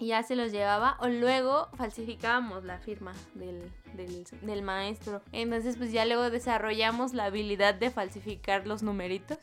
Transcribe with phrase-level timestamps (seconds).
[0.00, 5.20] y ya se los llevaba o luego falsificábamos la firma del, del, del, maestro.
[5.30, 9.38] Entonces pues ya luego desarrollamos la habilidad de falsificar los numeritos.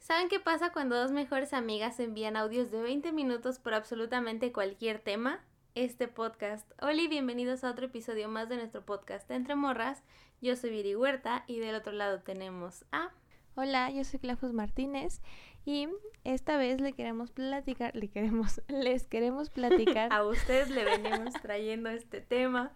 [0.00, 4.98] ¿Saben qué pasa cuando dos mejores amigas envían audios de 20 minutos por absolutamente cualquier
[4.98, 5.40] tema?
[5.76, 6.70] Este podcast.
[6.80, 10.04] Hola y bienvenidos a otro episodio más de nuestro podcast Entre Morras.
[10.40, 13.10] Yo soy Viri Huerta y del otro lado tenemos a...
[13.56, 15.20] Hola, yo soy Clafus Martínez
[15.64, 15.88] y
[16.22, 20.12] esta vez le queremos platicar, le queremos, les queremos platicar.
[20.12, 22.72] a ustedes le venimos trayendo este tema.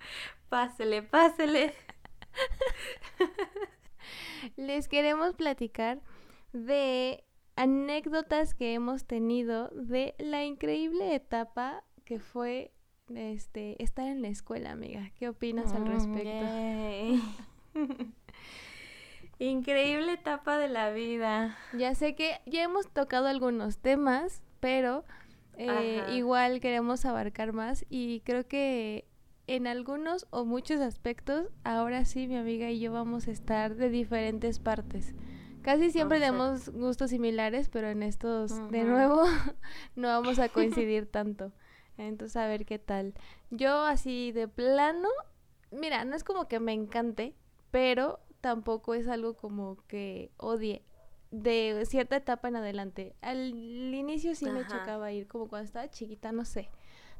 [0.48, 1.74] Pásele, pásele.
[4.56, 6.00] les queremos platicar
[6.52, 7.22] de
[7.54, 12.72] anécdotas que hemos tenido de la increíble etapa que fue
[13.14, 15.10] este estar en la escuela, amiga.
[15.18, 16.46] ¿Qué opinas al mm, respecto?
[19.38, 21.56] increíble etapa de la vida.
[21.72, 25.04] Ya sé que ya hemos tocado algunos temas, pero
[25.56, 29.04] eh, igual queremos abarcar más y creo que
[29.46, 33.88] en algunos o muchos aspectos, ahora sí mi amiga y yo vamos a estar de
[33.88, 35.14] diferentes partes.
[35.62, 39.24] Casi siempre tenemos gustos similares, pero en estos, de nuevo,
[39.96, 41.52] no vamos a coincidir tanto.
[41.98, 43.14] Entonces, a ver qué tal.
[43.50, 45.08] Yo así de plano,
[45.70, 47.34] mira, no es como que me encante,
[47.70, 50.82] pero tampoco es algo como que odie
[51.30, 53.14] de cierta etapa en adelante.
[53.20, 53.52] Al
[53.94, 56.70] inicio sí me chocaba ir, como cuando estaba chiquita, no sé.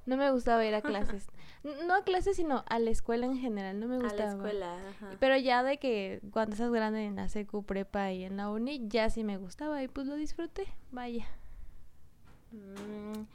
[0.06, 1.26] No me gustaba ir a clases.
[1.86, 3.78] no a clases, sino a la escuela en general.
[3.78, 4.22] No me gustaba.
[4.22, 5.16] A la escuela, ajá.
[5.20, 8.88] Pero ya de que cuando estás grande en la secu, prepa y en la uni,
[8.88, 10.66] ya sí me gustaba y pues lo disfruté.
[10.92, 11.26] Vaya.
[12.52, 13.26] Mm,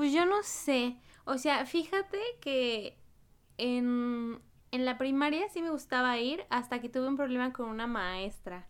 [0.00, 0.96] pues yo no sé.
[1.26, 2.96] O sea, fíjate que
[3.58, 4.40] en
[4.72, 8.66] en la primaria sí me gustaba ir hasta que tuve un problema con una maestra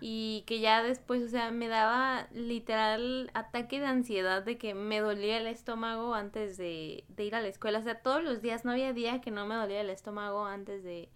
[0.00, 5.00] y que ya después, o sea, me daba literal ataque de ansiedad de que me
[5.00, 7.80] dolía el estómago antes de, ir a la escuela.
[7.80, 10.84] O sea, todos los días, no había día que no me dolía el estómago antes
[10.84, 11.10] de,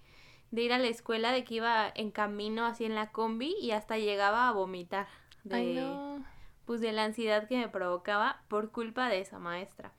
[0.50, 3.99] ir a la escuela, de que iba en camino así en la combi y hasta
[3.99, 5.06] llegaba a vomitar.
[5.44, 5.81] De,
[6.66, 9.92] Pues de la ansiedad que me provocaba por culpa de esa maestra.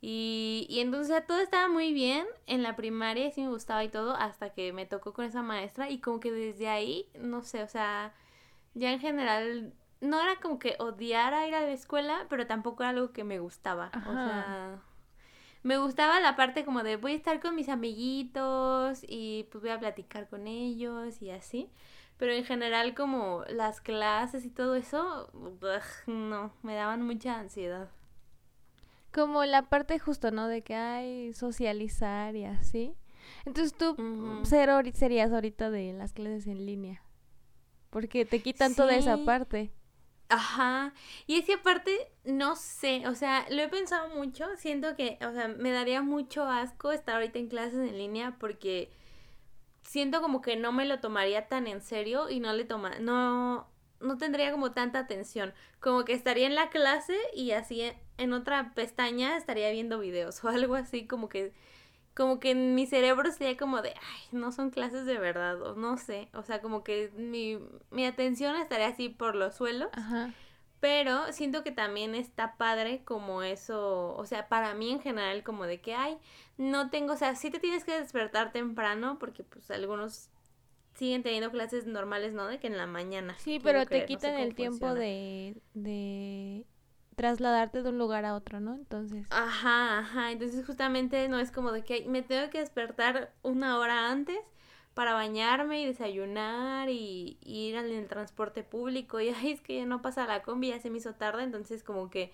[0.00, 4.14] Y, y entonces todo estaba muy bien en la primaria, sí me gustaba y todo,
[4.14, 7.68] hasta que me tocó con esa maestra y como que desde ahí, no sé, o
[7.68, 8.14] sea,
[8.74, 12.90] ya en general no era como que odiara ir a la escuela, pero tampoco era
[12.90, 13.90] algo que me gustaba.
[14.06, 14.80] O sea,
[15.62, 19.70] me gustaba la parte como de voy a estar con mis amiguitos y pues voy
[19.72, 21.70] a platicar con ellos y así.
[22.18, 25.30] Pero en general como las clases y todo eso,
[26.06, 27.88] no, me daban mucha ansiedad.
[29.12, 30.48] Como la parte justo, ¿no?
[30.48, 32.94] De que hay socializar y así.
[33.46, 33.96] Entonces tú
[34.44, 37.02] serías ahorita de las clases en línea.
[37.90, 39.72] Porque te quitan toda esa parte.
[40.28, 40.92] Ajá.
[41.26, 44.44] Y esa parte, no sé, o sea, lo he pensado mucho.
[44.56, 48.90] Siento que, o sea, me daría mucho asco estar ahorita en clases en línea porque
[49.88, 53.66] siento como que no me lo tomaría tan en serio y no le toma, no,
[54.00, 55.54] no tendría como tanta atención.
[55.80, 60.48] Como que estaría en la clase y así en otra pestaña estaría viendo videos o
[60.48, 61.52] algo así como que
[62.14, 65.76] como que en mi cerebro sería como de, ay, no son clases de verdad, o
[65.76, 67.60] no sé, o sea, como que mi,
[67.92, 69.88] mi atención estaría así por los suelos,
[70.80, 75.66] pero siento que también está padre como eso, o sea, para mí en general como
[75.66, 76.18] de que, ay,
[76.56, 80.30] no tengo, o sea, sí te tienes que despertar temprano, porque pues algunos
[80.94, 82.46] siguen teniendo clases normales, ¿no?
[82.46, 83.34] De que en la mañana.
[83.38, 86.66] Sí, pero te quitan el tiempo de, de
[87.14, 88.74] trasladarte de un lugar a otro, ¿no?
[88.74, 89.26] Entonces.
[89.30, 90.32] Ajá, ajá.
[90.32, 94.38] Entonces justamente no es como de que me tengo que despertar una hora antes
[94.98, 99.86] para bañarme y desayunar y, ir al el transporte público y ay, es que ya
[99.86, 102.32] no pasa la combi, ya se me hizo tarde, entonces como que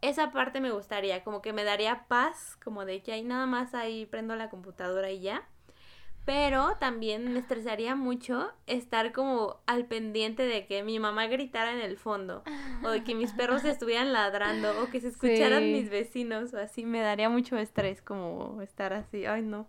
[0.00, 3.74] esa parte me gustaría, como que me daría paz, como de que hay nada más
[3.74, 5.48] ahí prendo la computadora y ya.
[6.24, 11.80] Pero también me estresaría mucho estar como al pendiente de que mi mamá gritara en
[11.80, 12.44] el fondo,
[12.84, 16.84] o de que mis perros estuvieran ladrando, o que se escucharan mis vecinos, o así.
[16.84, 19.26] Me daría mucho estrés como estar así.
[19.26, 19.66] Ay, no.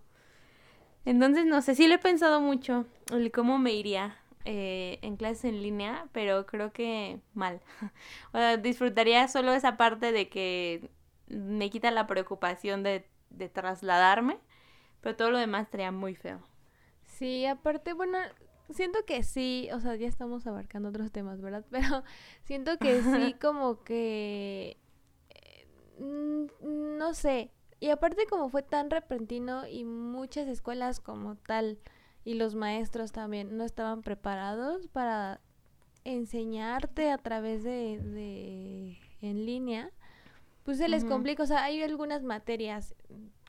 [1.06, 5.46] Entonces, no sé, sí le he pensado mucho el cómo me iría eh, en clases
[5.46, 7.62] en línea, pero creo que mal.
[8.34, 10.90] o sea, disfrutaría solo esa parte de que
[11.28, 14.40] me quita la preocupación de, de trasladarme
[15.02, 16.40] pero todo lo demás estaría muy feo.
[17.06, 18.18] Sí, aparte, bueno,
[18.70, 21.66] siento que sí, o sea, ya estamos abarcando otros temas, ¿verdad?
[21.72, 22.04] Pero
[22.44, 24.78] siento que sí, como que...
[25.30, 25.68] Eh,
[26.00, 27.52] no sé.
[27.80, 31.80] Y aparte como fue tan repentino y muchas escuelas como tal
[32.26, 35.40] y los maestros también no estaban preparados para
[36.04, 39.92] enseñarte a través de, de en línea,
[40.64, 42.96] pues se les complica, o sea, hay algunas materias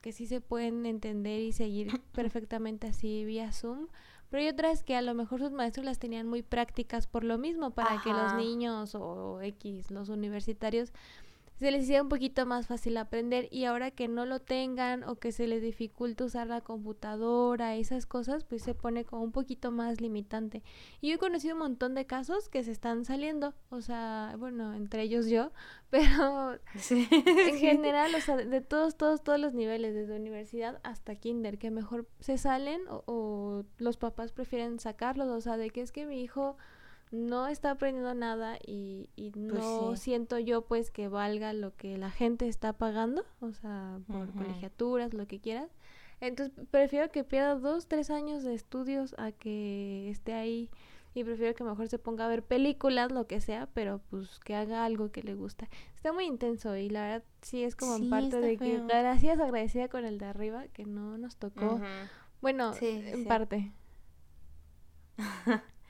[0.01, 3.87] que sí se pueden entender y seguir perfectamente así vía Zoom,
[4.29, 7.37] pero hay otras que a lo mejor sus maestros las tenían muy prácticas por lo
[7.37, 10.93] mismo, para que los niños o X, los universitarios,
[11.61, 15.17] se les hiciera un poquito más fácil aprender y ahora que no lo tengan o
[15.17, 19.69] que se les dificulta usar la computadora, esas cosas, pues se pone como un poquito
[19.69, 20.63] más limitante.
[21.01, 24.73] Y yo he conocido un montón de casos que se están saliendo, o sea, bueno,
[24.73, 25.51] entre ellos yo,
[25.91, 26.53] pero
[26.89, 31.69] en general, o sea, de todos, todos, todos los niveles, desde universidad hasta kinder, que
[31.69, 36.07] mejor se salen o, o los papás prefieren sacarlos, o sea, de que es que
[36.07, 36.57] mi hijo
[37.11, 41.97] no está aprendiendo nada y, y pues no siento yo pues que valga lo que
[41.97, 45.69] la gente está pagando, o sea, por colegiaturas, lo que quieras.
[46.21, 50.69] Entonces prefiero que pierda dos, tres años de estudios a que esté ahí
[51.13, 54.55] y prefiero que mejor se ponga a ver películas, lo que sea, pero pues que
[54.55, 55.67] haga algo que le gusta.
[55.95, 59.89] Está muy intenso y la verdad sí es como en parte de que gracias agradecida
[59.89, 61.81] con el de arriba que no nos tocó.
[62.41, 63.73] Bueno, en parte.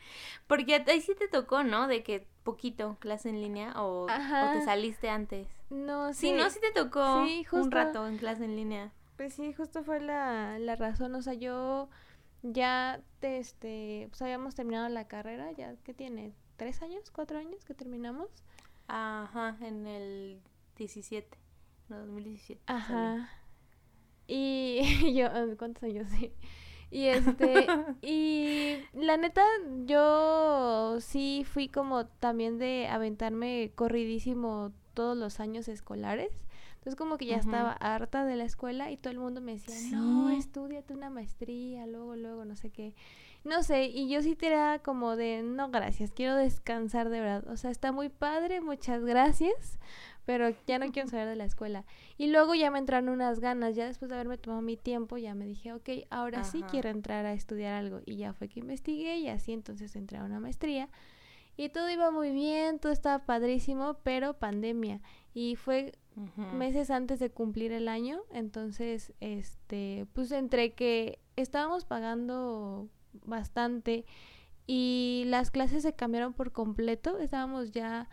[0.51, 1.88] Porque ahí sí te tocó, ¿no?
[1.88, 5.48] De que poquito clase en línea o, te saliste antes.
[5.69, 6.27] No, sí.
[6.27, 8.92] Sí, no, sí te tocó un rato en clase en línea.
[9.15, 11.15] Pues sí, justo fue la, la razón.
[11.15, 11.88] O sea, yo
[12.44, 16.33] ya, este, pues habíamos terminado la carrera, ya, ¿qué tiene?
[16.57, 17.12] ¿Tres años?
[17.12, 18.27] ¿Cuatro años que terminamos?
[18.89, 20.42] Ajá, en el
[20.75, 21.38] 17,
[21.88, 22.62] no, 2017.
[22.68, 23.30] Ajá.
[24.27, 26.09] Y yo, ¿cuántos años?
[26.09, 26.33] Sí.
[26.91, 27.67] Y este,
[28.01, 29.43] y la neta,
[29.85, 36.31] yo sí fui como también de aventarme corridísimo todos los años escolares.
[36.81, 39.75] Entonces como que ya estaba harta de la escuela y todo el mundo me decía,
[39.91, 42.95] no, estudiate una maestría, luego, luego, no sé qué.
[43.44, 47.47] No sé, y yo sí era como de, no, gracias, quiero descansar de verdad.
[47.51, 49.79] O sea, está muy padre, muchas gracias,
[50.25, 51.85] pero ya no quiero saber de la escuela.
[52.18, 55.33] Y luego ya me entraron unas ganas, ya después de haberme tomado mi tiempo, ya
[55.35, 58.01] me dije, ok, ahora sí quiero entrar a estudiar algo.
[58.06, 60.89] Y ya fue que investigué y así entonces entré a una maestría.
[61.57, 65.01] Y todo iba muy bien, todo estaba padrísimo, pero pandemia.
[65.33, 65.94] Y fue
[66.35, 72.89] meses antes de cumplir el año, entonces, este, pues entre que estábamos pagando
[73.25, 74.06] bastante
[74.68, 78.09] y las clases se cambiaron por completo, estábamos ya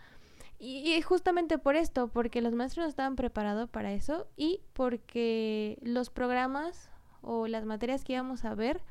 [0.58, 6.10] y, justamente por esto, porque los maestros no estaban preparados para eso y porque los
[6.10, 6.90] programas
[7.22, 8.82] o las materias que íbamos a ver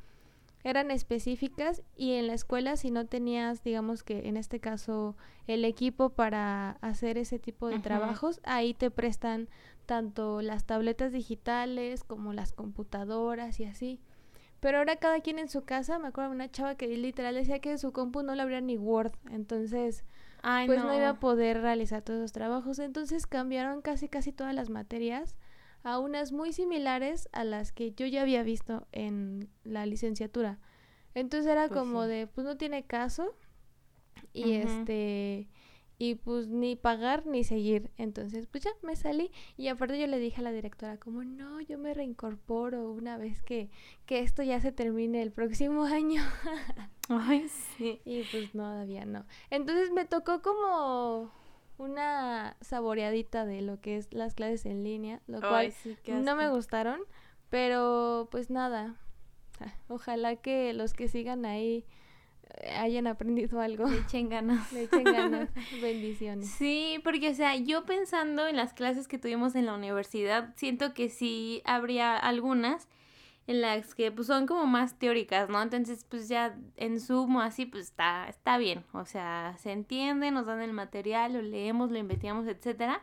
[0.64, 5.16] eran específicas y en la escuela si no tenías, digamos que en este caso,
[5.46, 9.48] el equipo para hacer ese tipo de trabajos, ahí te prestan
[9.86, 14.00] tanto las tabletas digitales como las computadoras y así.
[14.60, 17.60] Pero ahora cada quien en su casa, me acuerdo de una chava que literal decía
[17.60, 20.04] que su compu no lo abría ni Word, entonces
[20.42, 20.96] pues no.
[20.96, 22.78] iba a poder realizar todos los trabajos.
[22.78, 25.36] Entonces cambiaron casi casi todas las materias
[25.82, 30.58] a unas muy similares a las que yo ya había visto en la licenciatura.
[31.14, 33.34] Entonces era pues como de, pues no tiene caso.
[34.32, 35.48] Y este
[35.98, 37.90] y pues ni pagar ni seguir.
[37.96, 41.60] Entonces, pues ya me salí y aparte yo le dije a la directora como, "No,
[41.60, 43.68] yo me reincorporo una vez que
[44.06, 46.22] que esto ya se termine el próximo año."
[47.08, 48.00] Ay, sí.
[48.04, 49.24] Y pues no, todavía no.
[49.50, 51.32] Entonces me tocó como
[51.78, 55.72] una saboreadita de lo que es las clases en línea, lo cual
[56.24, 57.00] no me gustaron,
[57.50, 58.96] pero pues nada.
[59.88, 61.84] Ojalá que los que sigan ahí
[62.76, 63.86] hayan aprendido algo.
[63.88, 64.72] Le echen ganas.
[64.72, 65.48] Le echen ganas.
[65.82, 66.48] Bendiciones.
[66.50, 70.94] Sí, porque, o sea, yo pensando en las clases que tuvimos en la universidad, siento
[70.94, 72.88] que sí habría algunas
[73.46, 75.62] en las que pues son como más teóricas, ¿no?
[75.62, 78.84] Entonces, pues ya en sumo así, pues está, está bien.
[78.92, 83.02] O sea, se entiende, nos dan el material, lo leemos, lo investigamos, etcétera.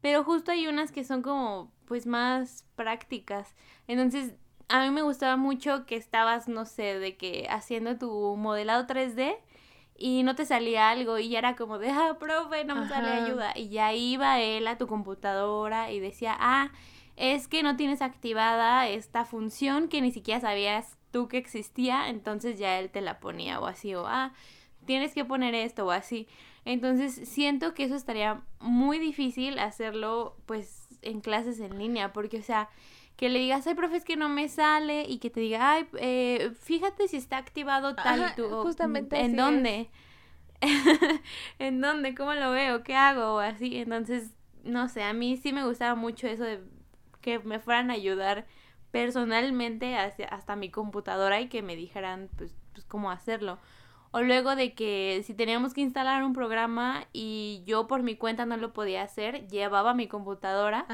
[0.00, 3.54] Pero justo hay unas que son como, pues, más prácticas.
[3.88, 4.34] Entonces,
[4.70, 9.36] a mí me gustaba mucho que estabas, no sé, de que haciendo tu modelado 3D
[9.98, 13.08] y no te salía algo y ya era como de, ah, profe, no me sale
[13.08, 13.52] ayuda.
[13.56, 16.70] Y ya iba él a tu computadora y decía, ah,
[17.16, 22.58] es que no tienes activada esta función que ni siquiera sabías tú que existía, entonces
[22.58, 24.32] ya él te la ponía o así, o ah,
[24.86, 26.28] tienes que poner esto o así.
[26.64, 32.42] Entonces siento que eso estaría muy difícil hacerlo pues en clases en línea, porque o
[32.42, 32.70] sea,
[33.20, 35.86] que le digas, ay, profe, es que no me sale, y que te diga, ay,
[35.98, 39.90] eh, fíjate si está activado tal y tú, justamente ¿en dónde?
[41.58, 42.14] ¿En dónde?
[42.14, 42.82] ¿Cómo lo veo?
[42.82, 43.34] ¿Qué hago?
[43.34, 44.30] O así, entonces,
[44.64, 46.62] no sé, a mí sí me gustaba mucho eso de
[47.20, 48.46] que me fueran a ayudar
[48.90, 53.58] personalmente hasta mi computadora y que me dijeran pues, pues cómo hacerlo.
[54.12, 58.44] O luego de que si teníamos que instalar un programa y yo por mi cuenta
[58.44, 60.86] no lo podía hacer, llevaba mi computadora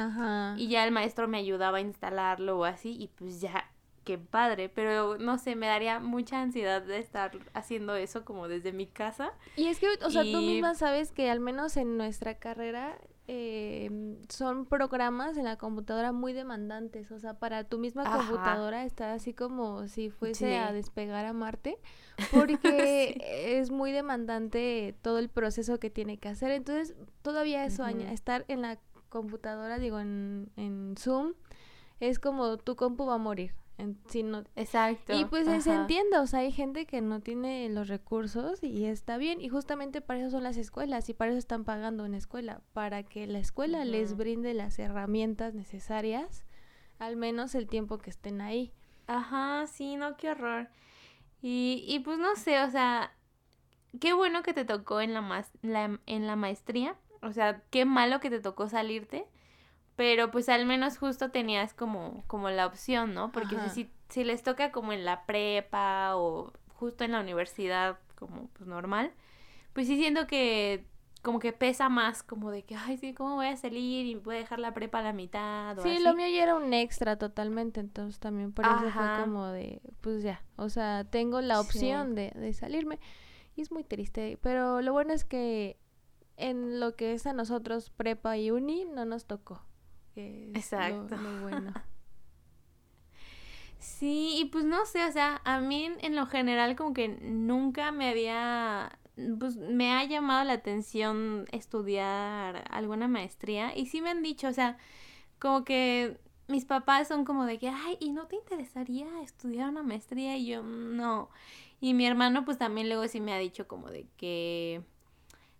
[0.58, 3.70] y ya el maestro me ayudaba a instalarlo o así y pues ya,
[4.04, 4.68] qué padre.
[4.68, 9.32] Pero no sé, me daría mucha ansiedad de estar haciendo eso como desde mi casa.
[9.56, 14.18] Y es que, o sea, tú misma sabes que al menos en nuestra carrera eh,
[14.28, 17.10] son programas en la computadora muy demandantes.
[17.10, 21.78] O sea, para tu misma computadora está así como si fuese a despegar a Marte,
[22.32, 23.18] porque
[23.58, 26.50] es muy demandante todo el proceso que tiene que hacer.
[26.52, 28.78] Entonces, todavía eso, estar en la
[29.08, 31.34] computadora, digo, en, en Zoom,
[32.00, 33.54] es como tu compu va a morir.
[33.78, 35.18] Exacto.
[35.18, 39.18] Y pues se entiende, o sea, hay gente que no tiene los recursos y está
[39.18, 39.40] bien.
[39.40, 43.02] Y justamente para eso son las escuelas y para eso están pagando una escuela, para
[43.02, 46.44] que la escuela les brinde las herramientas necesarias,
[46.98, 48.72] al menos el tiempo que estén ahí.
[49.06, 50.68] Ajá, sí, no, qué horror.
[51.42, 53.12] Y, y pues no sé, o sea,
[54.00, 56.96] qué bueno que te tocó en la, la, en la maestría.
[57.22, 59.26] O sea, qué malo que te tocó salirte
[59.96, 63.32] pero pues al menos justo tenías como, como la opción, ¿no?
[63.32, 68.48] Porque si, si les toca como en la prepa o justo en la universidad como
[68.48, 69.12] pues normal,
[69.72, 70.84] pues sí siento que
[71.22, 74.36] como que pesa más, como de que, ay, sí, ¿cómo voy a salir y voy
[74.36, 75.76] a dejar la prepa a la mitad?
[75.76, 79.46] O sí, lo mío ya era un extra totalmente, entonces también por eso fue como
[79.48, 83.00] de, pues ya, o sea, tengo la opción de, de salirme
[83.56, 85.78] y es muy triste, pero lo bueno es que
[86.36, 89.62] en lo que es a nosotros prepa y uni no nos tocó.
[90.16, 91.16] Exacto.
[91.42, 91.72] bueno.
[93.78, 97.92] sí, y pues no sé, o sea, a mí en lo general como que nunca
[97.92, 98.98] me había,
[99.38, 104.52] pues me ha llamado la atención estudiar alguna maestría y sí me han dicho, o
[104.52, 104.78] sea,
[105.38, 106.18] como que
[106.48, 110.36] mis papás son como de que, ay, ¿y no te interesaría estudiar una maestría?
[110.36, 111.28] Y yo, no.
[111.80, 114.82] Y mi hermano pues también luego sí me ha dicho como de que,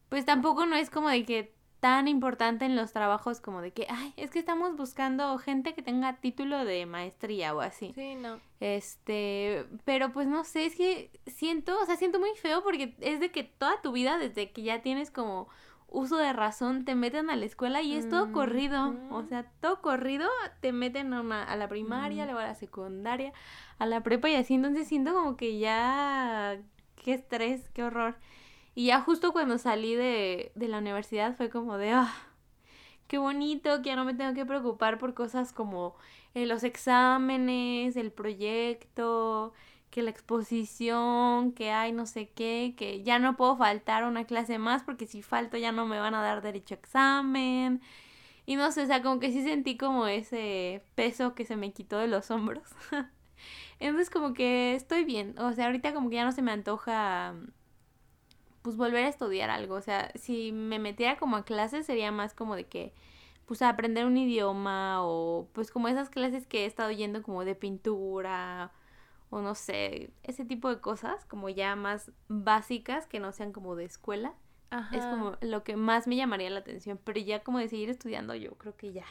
[0.08, 3.86] pues tampoco no es como de que tan importante en los trabajos como de que,
[3.88, 7.92] ay, es que estamos buscando gente que tenga título de maestría o así.
[7.94, 8.40] Sí, no.
[8.60, 13.20] Este, pero pues no sé, es que siento, o sea, siento muy feo porque es
[13.20, 15.48] de que toda tu vida, desde que ya tienes como
[15.88, 18.94] uso de razón, te meten a la escuela y es todo corrido.
[19.10, 20.28] O sea, todo corrido,
[20.60, 23.32] te meten a, una, a la primaria, luego a la secundaria,
[23.78, 24.54] a la prepa y así.
[24.54, 26.58] Entonces siento como que ya,
[26.96, 28.16] qué estrés, qué horror.
[28.76, 32.14] Y ya justo cuando salí de, la universidad fue como de, ah,
[33.08, 35.96] qué bonito, que ya no me tengo que preocupar por cosas como
[36.34, 39.54] eh, los exámenes, el proyecto,
[39.90, 44.58] que la exposición, que hay no sé qué, que ya no puedo faltar una clase
[44.58, 47.80] más porque si falto ya no me van a dar derecho a examen.
[48.46, 51.72] Y no sé, o sea, como que sí sentí como ese peso que se me
[51.72, 52.68] quitó de los hombros.
[53.80, 57.34] Entonces como que estoy bien, o sea, ahorita como que ya no se me antoja
[58.66, 59.76] pues volver a estudiar algo.
[59.76, 62.92] O sea, si me metiera como a clases sería más como de que,
[63.46, 67.54] pues aprender un idioma o pues como esas clases que he estado yendo como de
[67.54, 68.72] pintura
[69.30, 73.76] o no sé, ese tipo de cosas como ya más básicas que no sean como
[73.76, 74.34] de escuela.
[74.92, 78.34] Es como lo que más me llamaría la atención, pero ya como de seguir estudiando
[78.34, 79.06] yo creo que ya.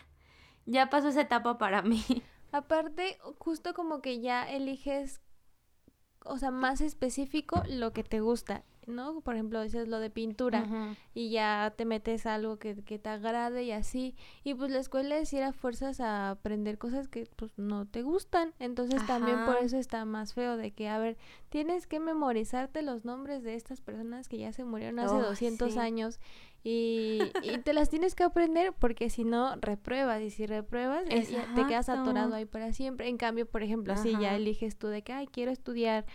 [0.66, 2.04] Ya pasó esa etapa para mí.
[2.52, 5.22] Aparte, justo como que ya eliges,
[6.26, 8.66] o sea, más específico lo que te gusta.
[8.88, 9.22] ¿No?
[9.22, 13.64] Por ejemplo, dices lo de pintura y ya te metes algo que, que, te agrade
[13.64, 14.16] y así.
[14.44, 18.02] Y pues la escuela es ir a fuerzas a aprender cosas que pues no te
[18.02, 18.54] gustan.
[18.60, 21.18] Entonces también por eso está más feo de que, a ver,
[21.50, 26.20] tienes que memorizarte los nombres de estas personas que ya se murieron hace 200 años
[26.66, 30.22] y, y, te las tienes que aprender porque si no, repruebas.
[30.22, 33.08] Y si repruebas, te quedas atorado ahí para siempre.
[33.08, 36.06] En cambio, por ejemplo, así ya eliges tú de que, ay, quiero estudiar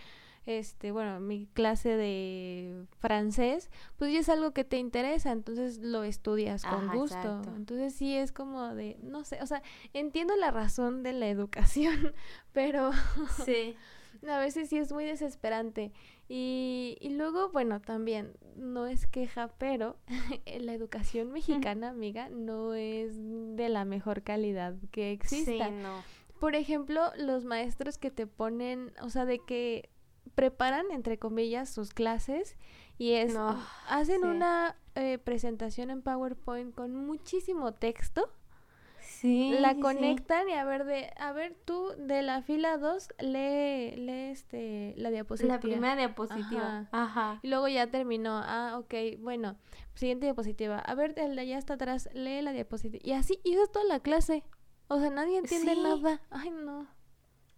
[0.45, 6.03] este, bueno, mi clase de francés, pues ya es algo que te interesa, entonces lo
[6.03, 7.41] estudias con gusto.
[7.55, 9.61] Entonces sí es como de, no sé, o sea,
[9.93, 12.13] entiendo la razón de la educación,
[12.53, 12.91] pero
[13.45, 13.75] sí.
[14.29, 15.91] a veces sí es muy desesperante.
[16.27, 19.97] Y, y luego, bueno, también, no es queja, pero
[20.59, 25.67] la educación mexicana, amiga, no es de la mejor calidad que exista.
[25.67, 26.03] Sí, no.
[26.39, 29.89] Por ejemplo, los maestros que te ponen, o sea, de que
[30.35, 32.57] preparan, entre comillas, sus clases
[32.97, 33.35] y es,
[33.87, 38.29] hacen una eh, presentación en PowerPoint con muchísimo texto.
[38.99, 43.95] Sí, la conectan y a ver de a ver tú de la fila 2 lee
[43.95, 45.55] lee este la diapositiva.
[45.55, 46.87] La primera diapositiva.
[46.91, 47.39] Ajá.
[47.41, 48.39] Y luego ya terminó.
[48.43, 49.57] Ah, ok, bueno,
[49.95, 50.79] siguiente diapositiva.
[50.79, 53.01] A ver, el de allá está atrás, lee la diapositiva.
[53.03, 54.43] Y así, es toda la clase.
[54.87, 56.21] O sea, nadie entiende nada.
[56.29, 56.87] Ay, no.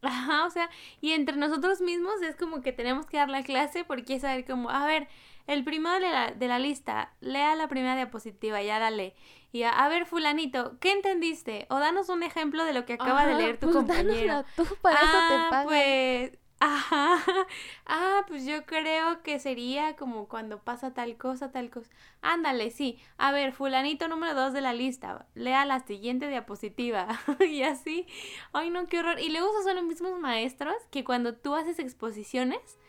[0.03, 0.69] Ajá, o sea,
[1.01, 4.45] y entre nosotros mismos es como que tenemos que dar la clase porque es saber
[4.45, 5.07] como, a ver,
[5.47, 9.13] el primero de la, de la lista, lea la primera diapositiva, ya la lee.
[9.51, 11.67] Y a, ver, fulanito, ¿qué entendiste?
[11.69, 14.45] O danos un ejemplo de lo que acaba de leer tu pues compañero.
[14.55, 15.67] Tú, para eso te ah, pagan.
[15.67, 16.31] pues,
[16.63, 17.17] ajá.
[17.85, 21.91] Ah, pues yo creo que sería como cuando pasa tal cosa, tal cosa.
[22.21, 22.97] Ándale, sí.
[23.17, 27.07] A ver, fulanito número dos de la lista, lea la siguiente diapositiva.
[27.47, 28.07] y así.
[28.53, 29.19] Ay, no, qué horror.
[29.19, 32.79] Y luego son los mismos maestros que cuando tú haces exposiciones,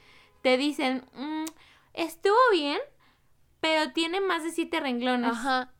[0.43, 1.45] te dicen, mm,
[1.95, 2.79] estuvo bien,
[3.61, 5.37] pero tiene más de siete renglones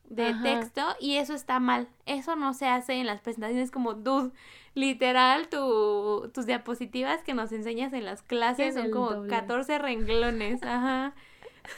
[0.09, 1.87] de texto y eso está mal.
[2.05, 4.31] Eso no se hace en las presentaciones como dude.
[4.75, 10.61] Literal, tu, tus diapositivas que nos enseñas en las clases son como 14 renglones.
[10.63, 11.15] Ajá.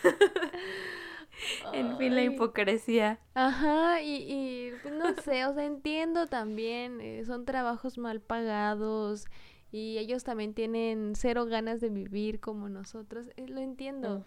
[1.73, 3.19] en fin, la hipocresía.
[3.35, 9.27] Ajá, y, y pues, no sé, o sea, entiendo también, eh, son trabajos mal pagados
[9.71, 14.25] y ellos también tienen cero ganas de vivir como nosotros, eh, lo entiendo.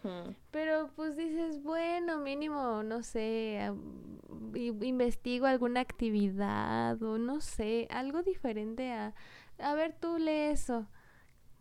[0.50, 3.72] Pero pues dices, bueno, mínimo, no sé,
[4.54, 9.14] investigo alguna actividad o no sé, algo diferente a,
[9.58, 10.86] a ver, tú lee eso.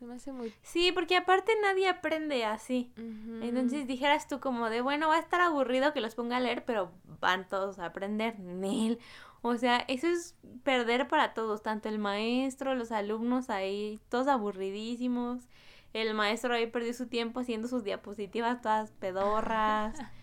[0.01, 0.53] Me hace muy...
[0.61, 2.93] Sí, porque aparte nadie aprende así.
[3.41, 6.63] Entonces dijeras tú como de, bueno, va a estar aburrido que los ponga a leer,
[6.63, 8.39] pero van todos a aprender.
[8.39, 8.97] Nel.
[9.41, 15.47] O sea, eso es perder para todos, tanto el maestro, los alumnos ahí, todos aburridísimos.
[15.93, 19.97] El maestro ahí perdió su tiempo haciendo sus diapositivas todas pedorras.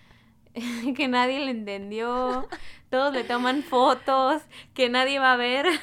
[0.97, 2.49] que nadie le entendió,
[2.91, 4.43] todos le toman fotos,
[4.75, 5.67] que nadie va a ver.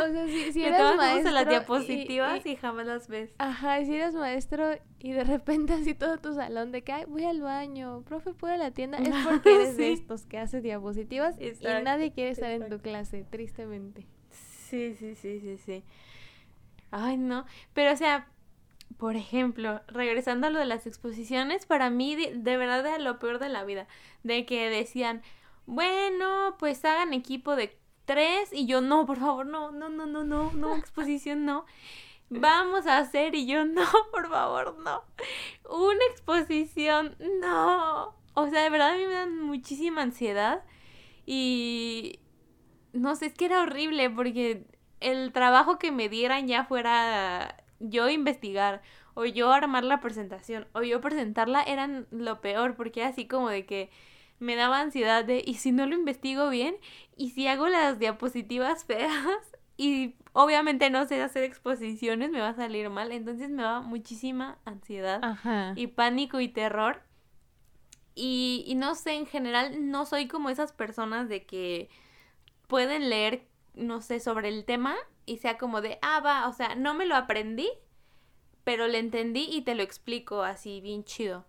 [0.00, 3.34] O sea, si, si eres maestro las diapositivas y, jamás las ves.
[3.38, 7.24] Ajá, si eres maestro y de repente así todo tu salón de que Ay, voy
[7.24, 8.98] al baño, profe, ¿puedo a la tienda?
[8.98, 13.24] Es porque eres de estos que hace diapositivas y nadie quiere estar en tu clase,
[13.28, 14.06] tristemente.
[14.30, 15.84] Sí, sí, sí, sí, sí.
[16.90, 17.44] Ay, no.
[17.74, 18.28] Pero, o sea,
[18.98, 23.38] por ejemplo, regresando a lo de las exposiciones, para mí de, verdad era lo peor
[23.38, 23.86] de la vida,
[24.22, 25.22] de que decían,
[25.66, 30.24] bueno, pues hagan equipo de tres y yo no, por favor, no, no, no, no,
[30.24, 31.64] no, no, exposición no.
[32.28, 35.02] Vamos a hacer y yo no, por favor, no.
[35.68, 38.14] Una exposición, no.
[38.34, 40.62] O sea, de verdad a mí me dan muchísima ansiedad
[41.26, 42.20] y
[42.92, 44.64] no sé, es que era horrible porque
[45.00, 48.82] el trabajo que me dieran ya fuera yo investigar
[49.14, 53.66] o yo armar la presentación o yo presentarla eran lo peor porque así como de
[53.66, 53.90] que
[54.38, 56.76] me daba ansiedad de y si no lo investigo bien
[57.16, 59.38] y si hago las diapositivas feas
[59.76, 64.58] y obviamente no sé hacer exposiciones me va a salir mal entonces me daba muchísima
[64.64, 65.20] ansiedad
[65.76, 67.02] y pánico y terror.
[68.14, 71.88] Y, y no sé en general no soy como esas personas de que
[72.66, 76.74] pueden leer no sé sobre el tema y sea como de, ah, va, o sea,
[76.74, 77.68] no me lo aprendí,
[78.64, 81.46] pero le entendí y te lo explico así bien chido.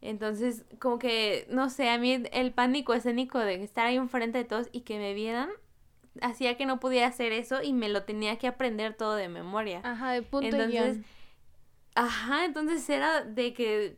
[0.00, 4.44] Entonces, como que, no sé, a mí el pánico escénico de estar ahí enfrente de
[4.44, 5.50] todos y que me vieran,
[6.20, 9.80] hacía que no pudiera hacer eso y me lo tenía que aprender todo de memoria.
[9.84, 10.98] Ajá, de punto entonces,
[11.94, 13.96] Ajá, entonces era de que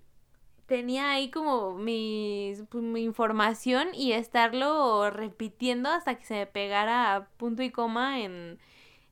[0.69, 7.29] tenía ahí como mi, pues, mi información y estarlo repitiendo hasta que se me pegara
[7.39, 8.59] punto y coma en,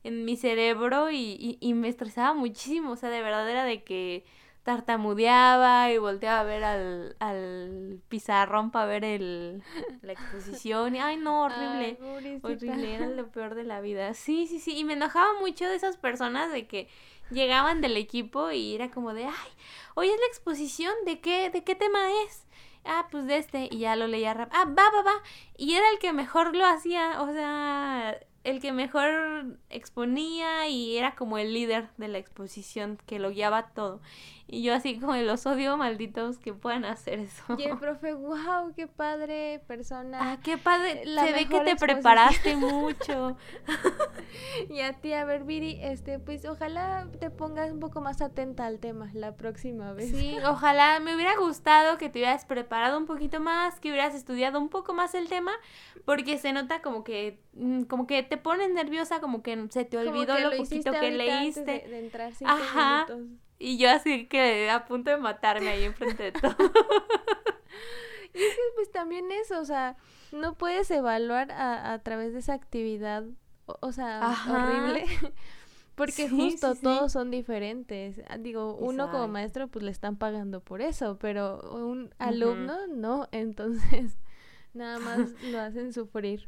[0.03, 4.23] en mi cerebro y, y, me estresaba muchísimo, o sea, de verdad era de que
[4.61, 9.63] tartamudeaba y volteaba a ver al, al pizarrón para ver el,
[10.03, 11.97] la exposición y ay no, horrible,
[12.43, 14.13] horrible, era lo peor de la vida.
[14.13, 16.87] Sí, sí, sí, y me enojaba mucho de esas personas de que
[17.31, 19.51] llegaban del equipo y era como de, ay,
[19.95, 22.45] hoy es la exposición, ¿de qué, de qué tema es?
[22.85, 24.61] Ah, pues de este, y ya lo leía rápido.
[24.61, 25.23] Ah, va, va, va.
[25.57, 31.15] Y era el que mejor lo hacía, o sea, el que mejor exponía y era
[31.15, 33.99] como el líder de la exposición que lo guiaba todo.
[34.49, 37.43] Y yo así como los odio malditos que puedan hacer eso.
[37.57, 40.19] Y el profe, wow, qué padre persona.
[40.21, 41.03] Ah, qué padre.
[41.03, 43.35] Se ve que te preparaste mucho.
[44.69, 48.65] y a ti, a ver, Viri, este, pues ojalá te pongas un poco más atenta
[48.65, 50.11] al tema la próxima vez.
[50.11, 54.61] Sí, ojalá me hubiera gustado que te hubieras preparado un poquito más, que hubieras estudiado
[54.61, 55.51] un poco más el tema,
[56.05, 59.97] porque se nota como que, mm, como que te pones nerviosa, como que se te
[59.97, 61.63] olvidó lo, poquito que leíste.
[61.63, 63.07] de, entrar Ajá.
[63.59, 66.55] Y yo así que a punto de matarme ahí enfrente de todo.
[68.33, 69.97] y es que pues también eso, o sea,
[70.31, 73.23] no puedes evaluar a, a través de esa actividad,
[73.65, 75.05] o, sea, horrible.
[75.95, 78.21] Porque justo todos son diferentes.
[78.29, 83.27] Ah, digo, uno como maestro pues le están pagando por eso, pero un alumno no,
[83.31, 84.19] entonces
[84.75, 86.47] nada más lo hacen sufrir.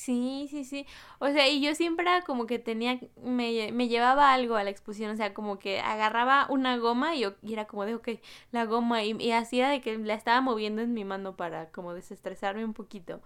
[0.00, 0.86] Sí, sí, sí.
[1.18, 5.10] O sea, y yo siempre como que tenía, me, me llevaba algo a la exposición,
[5.10, 8.08] o sea, como que agarraba una goma y, yo, y era como de, ok,
[8.50, 11.92] la goma, y, y hacía de que la estaba moviendo en mi mano para como
[11.92, 13.20] desestresarme un poquito.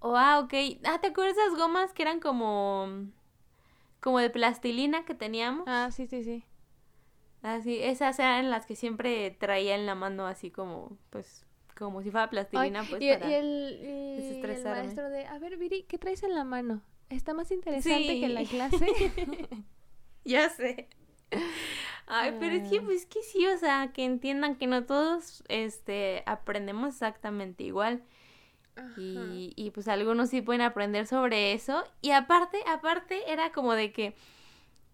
[0.00, 0.52] O, ah, ok,
[0.84, 2.88] ah, ¿te acuerdas esas gomas que eran como,
[4.00, 5.64] como de plastilina que teníamos?
[5.68, 6.44] Ah, sí, sí, sí.
[7.42, 11.45] Así, esas eran las que siempre traía en la mano así como, pues,
[11.78, 15.56] como si fuera plastilina, pues, y, para y el, y el maestro de, a ver,
[15.56, 16.82] Viri, ¿qué traes en la mano?
[17.10, 18.86] Está más interesante que la clase.
[20.24, 20.88] ya sé.
[22.06, 26.22] Ay, pero es que, pues, que sí, o sea, que entiendan que no todos, este,
[26.26, 28.02] aprendemos exactamente igual.
[28.98, 31.82] Y, y pues algunos sí pueden aprender sobre eso.
[32.02, 34.14] Y aparte, aparte, era como de que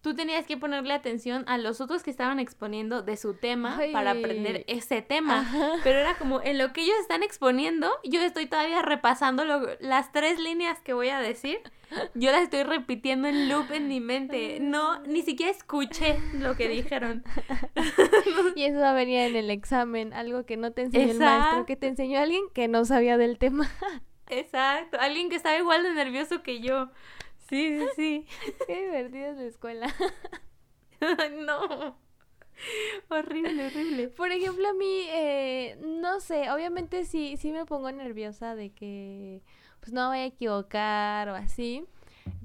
[0.03, 4.11] tú tenías que ponerle atención a los otros que estaban exponiendo de su tema para
[4.11, 5.49] aprender ese tema.
[5.83, 9.45] Pero era como en lo que ellos están exponiendo, yo estoy todavía repasando
[9.79, 11.59] las tres líneas que voy a decir.
[12.15, 14.57] Yo las estoy repitiendo en loop en mi mente.
[14.59, 17.23] No, ni siquiera escuché lo que dijeron.
[18.55, 21.87] y eso venir en el examen, algo que no te enseñó el maestro, que te
[21.87, 23.69] enseñó alguien que no sabía del tema.
[24.27, 26.89] Exacto, alguien que estaba igual de nervioso que yo.
[27.53, 28.25] Sí, sí, sí.
[28.67, 29.95] Qué divertida es la escuela.
[31.45, 31.97] no.
[33.09, 34.07] Horrible, horrible.
[34.09, 39.43] Por ejemplo, a mí, eh, no sé, obviamente sí, sí me pongo nerviosa de que
[39.81, 41.85] pues no voy a equivocar o así.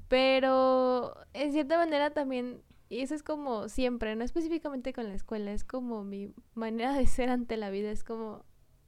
[0.09, 5.51] Pero en cierta manera también, y eso es como siempre, no específicamente con la escuela,
[5.53, 8.45] es como mi manera de ser ante la vida, es como...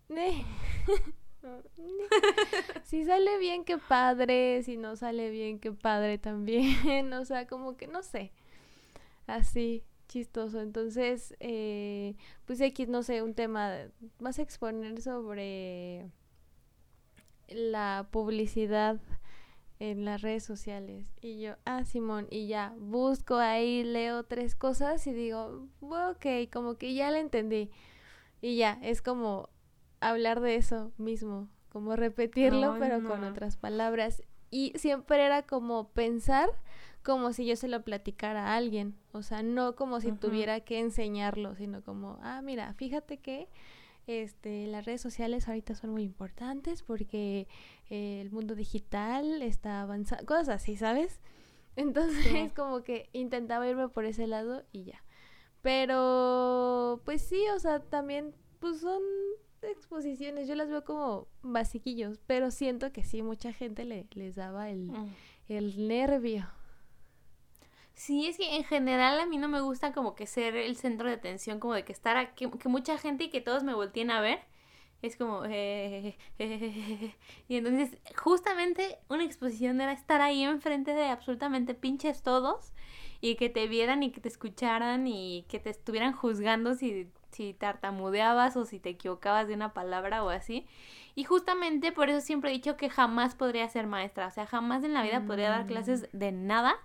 [2.84, 4.62] si sale bien, qué padre.
[4.64, 7.14] Si no sale bien, qué padre también.
[7.14, 8.32] o sea, como que no sé.
[9.28, 10.62] Así, chistoso.
[10.62, 13.74] Entonces, eh, pues aquí, no sé, un tema.
[14.20, 16.10] Vas a exponer sobre
[17.50, 19.00] la publicidad
[19.80, 21.08] en las redes sociales.
[21.22, 26.76] Y yo, ah, Simón, y ya, busco ahí, leo tres cosas y digo, ok, como
[26.76, 27.72] que ya la entendí.
[28.42, 29.50] Y ya, es como,
[30.02, 34.22] hablar de eso mismo, como repetirlo, pero con otras palabras.
[34.50, 36.50] Y siempre era como pensar
[37.04, 40.80] como si yo se lo platicara a alguien, o sea, no como si tuviera que
[40.80, 43.48] enseñarlo, sino como, ah, mira, fíjate que
[44.08, 47.48] este, las redes sociales ahorita son muy importantes porque
[47.90, 51.22] el mundo digital está avanzando, cosas así, ¿sabes?
[51.76, 55.04] Entonces, como que intentaba irme por ese lado y ya.
[55.62, 59.02] Pero, pues sí, o sea, también, pues son
[59.70, 64.70] exposiciones, yo las veo como basiquillos, pero siento que sí, mucha gente le, les daba
[64.70, 65.10] el, mm.
[65.50, 66.48] el nervio.
[67.94, 71.08] Sí, es que en general a mí no me gusta como que ser el centro
[71.08, 74.10] de atención, como de que estar, aquí, que, mucha gente y que todos me volteen
[74.12, 74.40] a ver.
[75.02, 75.44] Es como...
[75.54, 76.18] Eh,
[77.48, 82.74] y entonces justamente una exposición era estar ahí enfrente de absolutamente pinches todos
[83.20, 87.54] y que te vieran y que te escucharan y que te estuvieran juzgando si si
[87.54, 90.66] tartamudeabas o si te equivocabas de una palabra o así.
[91.16, 94.84] Y justamente por eso siempre he dicho que jamás podría ser maestra, o sea, jamás
[94.84, 96.18] en la vida podría dar clases mm.
[96.18, 96.76] de nada,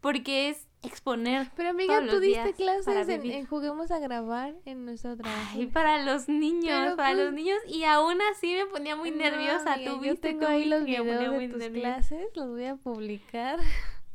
[0.00, 1.50] porque es exponer.
[1.56, 5.60] Pero amiga, tú diste clases en, Juguemos a grabar en nuestro trabajo.
[5.60, 9.76] Y para los niños, para los pues niños, y aún así me ponía muy nerviosa.
[9.84, 13.58] tú yo tengo ahí los videos de tus clases, los voy a publicar.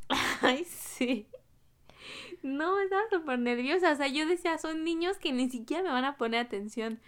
[0.42, 1.28] Ay, sí.
[2.50, 3.92] No, estaba súper nerviosa.
[3.92, 7.00] O sea, yo decía, son niños que ni siquiera me van a poner atención.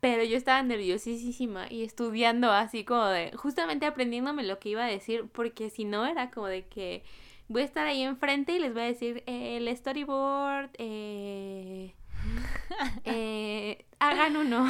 [0.00, 4.88] Pero yo estaba nerviosísima y estudiando así como de, justamente aprendiéndome lo que iba a
[4.88, 7.02] decir, porque si no era como de que
[7.48, 11.94] voy a estar ahí enfrente y les voy a decir el storyboard, eh,
[13.04, 14.66] eh, hagan uno.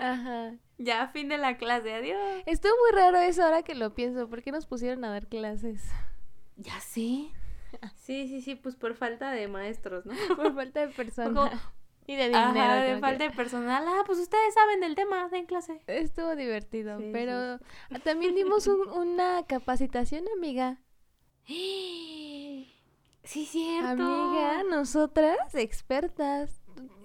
[0.00, 0.54] Ajá.
[0.82, 2.42] Ya, fin de la clase, adiós.
[2.46, 4.30] Estuvo muy raro eso ahora que lo pienso.
[4.30, 5.82] ¿Por qué nos pusieron a dar clases?
[6.56, 7.30] Ya sí.
[7.96, 10.14] Sí, sí, sí, pues por falta de maestros, ¿no?
[10.36, 11.50] Por falta de personal.
[12.06, 12.74] Y de dinero.
[12.74, 13.84] de falta de personal.
[13.86, 15.80] Ah, pues ustedes saben del tema, en clase.
[15.86, 17.60] Estuvo divertido, pero
[18.04, 20.78] también dimos una capacitación, amiga.
[23.22, 24.02] Sí, cierto.
[24.02, 26.62] Amiga, nosotras, expertas.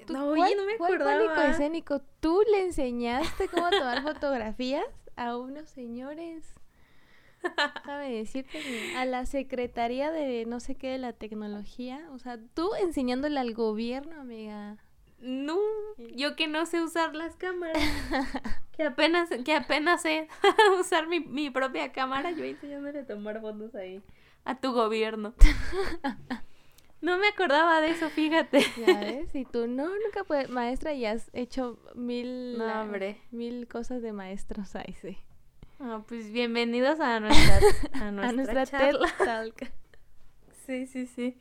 [0.08, 1.50] no, oye, no me acordaba.
[1.50, 2.02] escénico?
[2.20, 4.86] ¿Tú le enseñaste cómo tomar fotografías
[5.18, 6.56] a unos señores?
[7.86, 8.60] Sabe decirte
[8.96, 13.54] a la Secretaría de no sé qué de la tecnología, o sea, tú enseñándole al
[13.54, 14.78] gobierno, amiga.
[15.20, 15.58] No,
[16.14, 17.78] yo que no sé usar las cámaras.
[18.78, 20.28] que apenas que apenas sé
[20.80, 24.02] usar mi, mi propia cámara, yo enseñándole a tomar fotos ahí
[24.46, 25.34] a tu gobierno.
[27.02, 28.66] No me acordaba de eso, fíjate.
[28.78, 32.60] Ya ves, y tú no, nunca puedes, maestra, y has hecho mil,
[33.32, 35.18] mil cosas de maestros ahí, sí.
[35.80, 37.58] Ah, pues bienvenidos a nuestra,
[37.94, 39.14] a nuestra, a nuestra charla.
[40.66, 41.38] sí, sí, sí.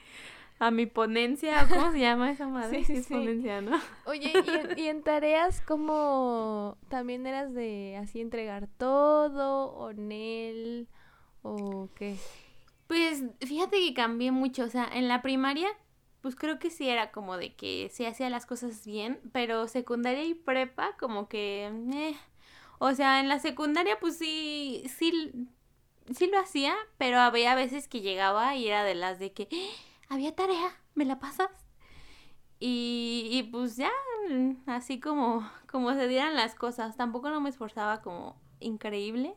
[0.58, 2.84] A mi ponencia, ¿cómo se llama esa madre?
[2.84, 3.14] Sí, sí, sí.
[3.14, 3.78] ponencia, ¿no?
[4.06, 10.88] Oye, ¿y en, y en tareas cómo también eras de así entregar todo o Nel
[11.42, 12.16] o qué?
[12.86, 15.68] Pues fíjate que cambié mucho, o sea, en la primaria
[16.24, 20.24] pues creo que sí era como de que se hacía las cosas bien, pero secundaria
[20.24, 21.66] y prepa como que...
[21.92, 22.16] Eh.
[22.86, 25.32] O sea, en la secundaria pues sí, sí,
[26.14, 29.70] sí lo hacía, pero había veces que llegaba y era de las de que ¡Eh!
[30.10, 31.48] había tarea, ¿me la pasas?
[32.60, 33.90] Y, y pues ya,
[34.66, 39.34] así como, como se dieran las cosas, tampoco no me esforzaba como increíble.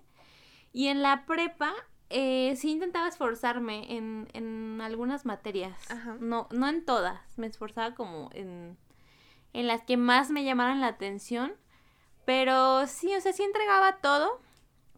[0.73, 1.71] Y en la prepa
[2.09, 5.87] eh, sí intentaba esforzarme en, en algunas materias.
[6.19, 7.21] No, no en todas.
[7.37, 8.77] Me esforzaba como en,
[9.53, 11.53] en las que más me llamaran la atención.
[12.27, 14.41] Pero sí, o sea, sí entregaba todo.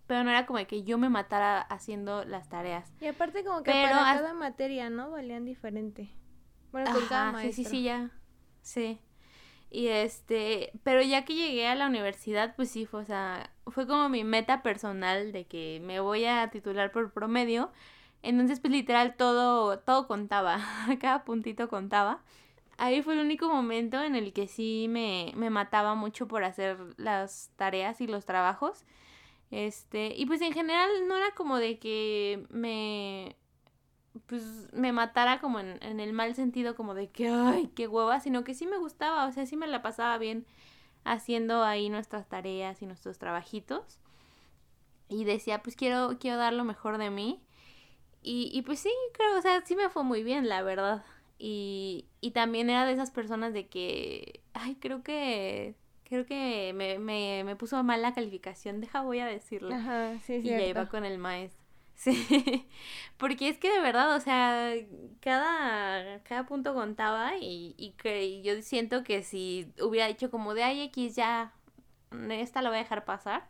[0.08, 2.92] Pero no era como que yo me matara haciendo las tareas.
[3.00, 5.12] Y aparte como que para cada materia, ¿no?
[5.12, 6.10] Valían diferente.
[6.72, 8.10] Bueno, con cada Sí, sí, sí, ya.
[8.64, 9.00] Sí.
[9.70, 13.86] Y este, pero ya que llegué a la universidad, pues sí, fue, o sea, fue
[13.86, 17.72] como mi meta personal de que me voy a titular por promedio.
[18.24, 20.58] Entonces, pues literal todo, todo contaba,
[21.00, 22.24] cada puntito contaba.
[22.80, 26.78] Ahí fue el único momento en el que sí me, me mataba mucho por hacer
[26.96, 28.86] las tareas y los trabajos.
[29.52, 33.36] Este, y pues en general no era como de que me,
[34.28, 38.22] pues me matara como en, en, el mal sentido, como de que, ay, qué hueva,
[38.22, 40.46] sino que sí me gustaba, o sea, sí me la pasaba bien
[41.04, 44.00] haciendo ahí nuestras tareas y nuestros trabajitos.
[45.10, 47.44] Y decía, pues quiero, quiero dar lo mejor de mí.
[48.22, 51.04] Y, y pues sí, creo, o sea, sí me fue muy bien, la verdad.
[51.40, 57.00] Y, y también era de esas personas de que, ay, creo que creo que me,
[57.00, 59.74] me, me puso mal la calificación, deja voy a decirlo.
[59.76, 61.60] Ajá, sí, y ya iba con el maestro.
[62.00, 62.66] Sí,
[63.18, 64.74] porque es que de verdad, o sea,
[65.20, 70.64] cada, cada punto contaba y, y que yo siento que si hubiera dicho como de
[70.64, 71.54] ay X ya,
[72.30, 73.50] esta lo voy a dejar pasar,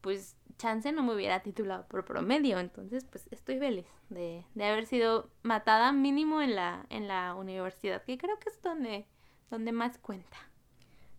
[0.00, 4.86] pues chance no me hubiera titulado por promedio, entonces pues estoy feliz de, de haber
[4.86, 9.06] sido matada mínimo en la, en la universidad, que creo que es donde,
[9.50, 10.36] donde más cuenta.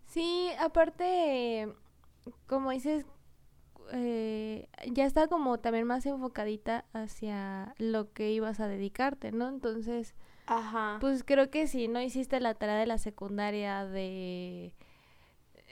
[0.05, 1.73] Sí, aparte,
[2.47, 3.05] como dices,
[3.91, 9.47] eh, ya está como también más enfocadita hacia lo que ibas a dedicarte, ¿no?
[9.47, 10.15] Entonces,
[10.47, 10.97] Ajá.
[10.99, 14.75] pues creo que si no hiciste la tarea de la secundaria de...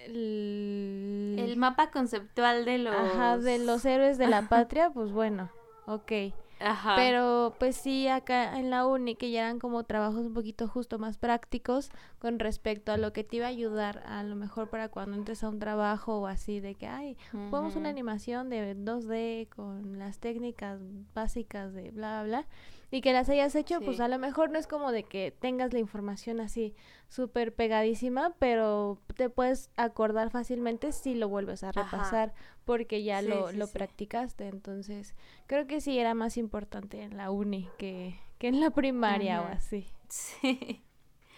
[0.07, 2.95] El, mapa conceptual de los...
[2.95, 5.49] Ajá, de los héroes de la patria, pues bueno,
[5.85, 6.11] ok.
[6.59, 6.95] Ajá.
[6.95, 10.99] Pero pues sí, acá en la uni que ya eran como trabajos un poquito justo
[10.99, 14.89] más prácticos con respecto a lo que te iba a ayudar a lo mejor para
[14.89, 19.49] cuando entres a un trabajo o así de que, ay, uh una animación de 2D
[19.49, 20.79] con las técnicas
[21.13, 22.47] básicas de bla, bla, bla
[22.89, 25.73] y que las hayas hecho, pues a lo mejor no es como de que tengas
[25.73, 26.73] la información así
[27.09, 32.33] súper pegadísima, pero te puedes acordar fácilmente si lo vuelves a repasar
[32.67, 34.47] porque ya lo, lo practicaste.
[34.47, 35.15] Entonces,
[35.47, 39.45] creo que sí era más importante en la uni que, que en la primaria o
[39.45, 39.87] así.
[40.09, 40.83] Sí.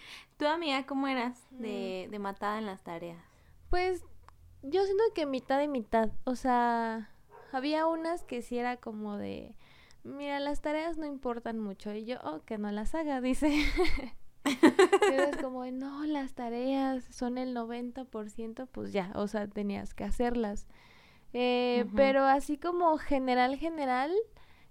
[0.36, 2.10] ¿Tú, amiga, cómo eras de, mm.
[2.10, 3.22] de matada en las tareas?
[3.70, 4.02] Pues
[4.62, 6.10] yo siento que mitad y mitad.
[6.24, 7.10] O sea,
[7.52, 9.54] había unas que sí era como de
[10.02, 11.92] mira, las tareas no importan mucho.
[11.94, 13.64] Y yo, oh, que no las haga, dice.
[14.44, 20.66] Es como, no, las tareas son el 90%, pues ya, o sea, tenías que hacerlas.
[21.32, 24.12] Eh, Pero así como general, general,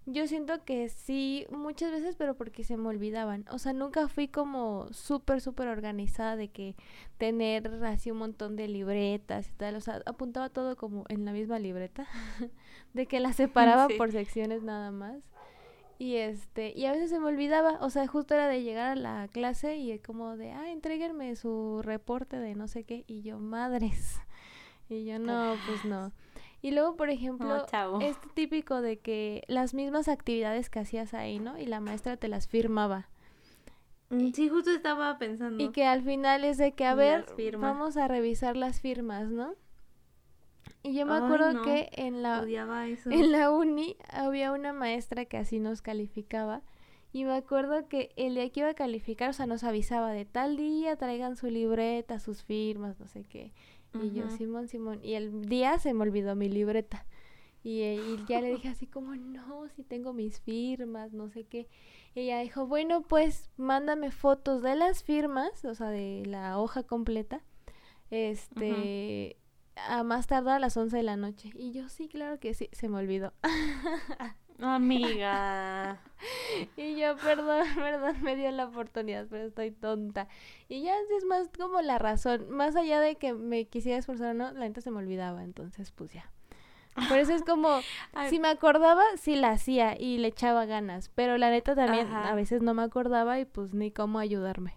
[0.05, 3.45] yo siento que sí, muchas veces, pero porque se me olvidaban.
[3.51, 6.75] O sea, nunca fui como súper, súper organizada de que
[7.17, 9.75] tener así un montón de libretas y tal.
[9.75, 12.07] O sea, apuntaba todo como en la misma libreta.
[12.93, 15.17] de que la separaba por secciones nada más.
[15.99, 18.95] Y este, y a veces se me olvidaba, o sea, justo era de llegar a
[18.95, 23.37] la clase y como de, ah, entréguenme su reporte de no sé qué, y yo,
[23.37, 24.19] madres.
[24.91, 26.11] Y yo, no, pues no.
[26.61, 31.39] Y luego, por ejemplo, oh, este típico de que las mismas actividades que hacías ahí,
[31.39, 31.57] ¿no?
[31.57, 33.07] Y la maestra te las firmaba.
[34.09, 35.63] Mm, sí, justo estaba pensando.
[35.63, 37.25] Y que al final es de que, a ver,
[37.57, 39.55] vamos a revisar las firmas, ¿no?
[40.83, 45.59] Y yo me acuerdo que en la, en la uni había una maestra que así
[45.59, 46.61] nos calificaba.
[47.11, 50.25] Y me acuerdo que el día que iba a calificar, o sea, nos avisaba de
[50.25, 53.51] tal día, traigan su libreta, sus firmas, no sé qué.
[53.93, 54.99] Y yo, Simón, Simón.
[55.03, 57.05] Y el día se me olvidó mi libreta.
[57.63, 61.43] Y, eh, y, ya le dije así como, no, si tengo mis firmas, no sé
[61.43, 61.67] qué.
[62.15, 66.83] Y ella dijo, bueno, pues mándame fotos de las firmas, o sea, de la hoja
[66.83, 67.43] completa.
[68.11, 69.37] Este,
[69.75, 71.51] a más tardar a las 11 de la noche.
[71.55, 73.33] Y yo sí, claro que sí, se me olvidó.
[74.61, 76.01] Amiga.
[76.77, 80.27] y yo, perdón, perdón, me dio la oportunidad, pero estoy tonta.
[80.67, 84.33] Y ya es más como la razón, más allá de que me quisiera esforzar o
[84.33, 86.31] no, la neta se me olvidaba, entonces pues ya.
[87.07, 87.79] Por eso es como,
[88.29, 92.35] si me acordaba, sí la hacía y le echaba ganas, pero la neta también a
[92.35, 94.75] veces no me acordaba y pues ni cómo ayudarme.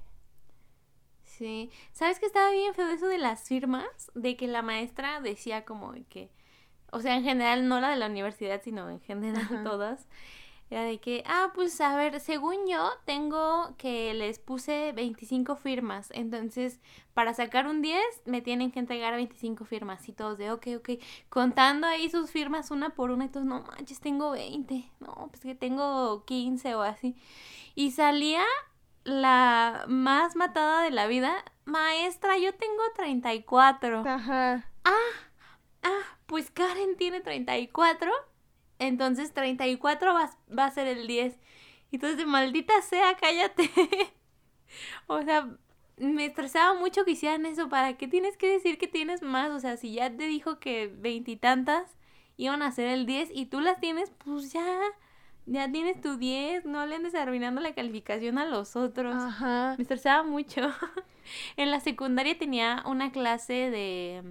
[1.24, 4.12] Sí, ¿sabes que estaba bien feo eso de las firmas?
[4.14, 6.30] De que la maestra decía como que
[6.92, 10.06] o sea, en general, no la de la universidad, sino en general todas,
[10.70, 16.10] era de que, ah, pues a ver, según yo, tengo que les puse 25 firmas,
[16.12, 16.80] entonces,
[17.12, 20.90] para sacar un 10, me tienen que entregar 25 firmas, y todos de, ok, ok,
[21.28, 25.42] contando ahí sus firmas una por una, y todos, no manches, tengo 20, no, pues
[25.42, 27.16] que tengo 15 o así,
[27.74, 28.44] y salía
[29.04, 34.04] la más matada de la vida, maestra, yo tengo 34.
[34.06, 34.70] Ajá.
[34.84, 35.10] Ah,
[35.82, 38.10] ah, pues Karen tiene 34,
[38.78, 41.38] entonces 34 va, va a ser el 10.
[41.92, 43.70] Entonces, maldita sea, cállate.
[45.06, 45.48] o sea,
[45.98, 47.68] me estresaba mucho que hicieran eso.
[47.68, 49.50] ¿Para qué tienes que decir que tienes más?
[49.50, 51.96] O sea, si ya te dijo que veintitantas
[52.36, 54.80] iban a ser el 10 y tú las tienes, pues ya,
[55.46, 56.64] ya tienes tu 10.
[56.64, 59.14] No le andes arruinando la calificación a los otros.
[59.14, 59.74] Ajá.
[59.76, 60.62] Me estresaba mucho.
[61.56, 64.22] en la secundaria tenía una clase de...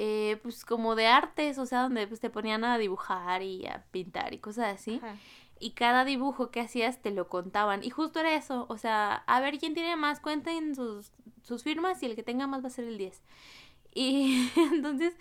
[0.00, 3.84] Eh, pues como de artes, o sea, donde pues te ponían a dibujar y a
[3.90, 5.00] pintar y cosas así.
[5.58, 7.82] Y cada dibujo que hacías te lo contaban.
[7.82, 11.10] Y justo era eso, o sea, a ver quién tiene más, cuenten sus,
[11.42, 13.24] sus firmas y el que tenga más va a ser el 10.
[13.92, 15.16] Y entonces,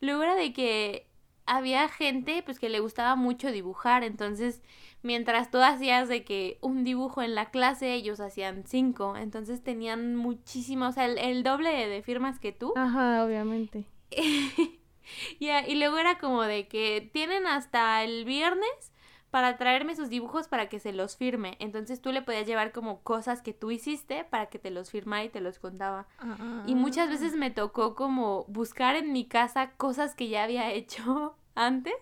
[0.00, 1.06] luego era de que
[1.44, 4.62] había gente pues que le gustaba mucho dibujar, entonces
[5.02, 10.16] mientras tú hacías de que un dibujo en la clase, ellos hacían cinco, entonos tenían
[10.16, 12.72] muchísimo, o sea, el, el doble de firmas que tú.
[12.76, 13.84] Ajá, obviamente.
[15.38, 18.92] y luego era como de que tienen hasta el viernes
[19.32, 21.56] para traerme sus dibujos para que se los firme.
[21.58, 25.24] Entonces tú le podías llevar como cosas que tú hiciste para que te los firmara
[25.24, 26.06] y te los contaba.
[26.66, 27.12] Y muchas ah.
[27.12, 31.94] veces me tocó como buscar en mi casa cosas que ya había hecho antes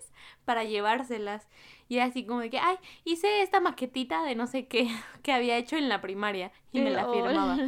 [0.44, 1.46] para llevárselas.
[1.88, 4.88] Y así como de que, ay, hice esta maquetita de no sé qué
[5.23, 7.59] que había hecho en la primaria y me la firmaba.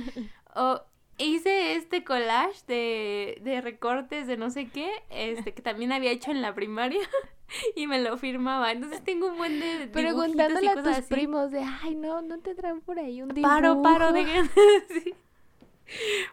[0.57, 0.83] O
[1.18, 6.31] hice este collage de, de recortes de no sé qué, este, que también había hecho
[6.31, 7.01] en la primaria
[7.77, 8.72] y me lo firmaba.
[8.72, 12.81] Entonces tengo un buen de Preguntándole a tus primos de, ay, no, no te traen
[12.81, 13.55] por ahí un dibujo.
[13.55, 14.25] Paro, paro, de
[14.88, 15.14] sí.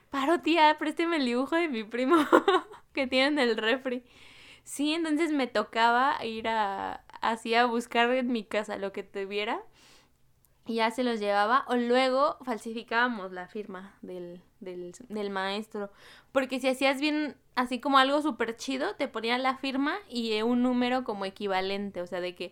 [0.10, 2.16] Paro, tía, présteme el dibujo de mi primo
[2.94, 4.04] que tiene en el refri.
[4.64, 9.62] Sí, entonces me tocaba ir a, así a buscar en mi casa lo que tuviera
[10.70, 15.90] y ya se los llevaba o luego falsificábamos la firma del, del, del maestro.
[16.32, 20.62] Porque si hacías bien, así como algo súper chido, te ponían la firma y un
[20.62, 22.04] número como equivalente.
[22.04, 22.52] O sea, de que,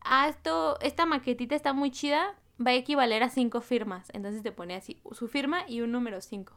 [0.00, 4.10] ah, esto, esta maquetita está muy chida, va a equivaler a cinco firmas.
[4.12, 6.52] Entonces te ponía así su firma y un número cinco.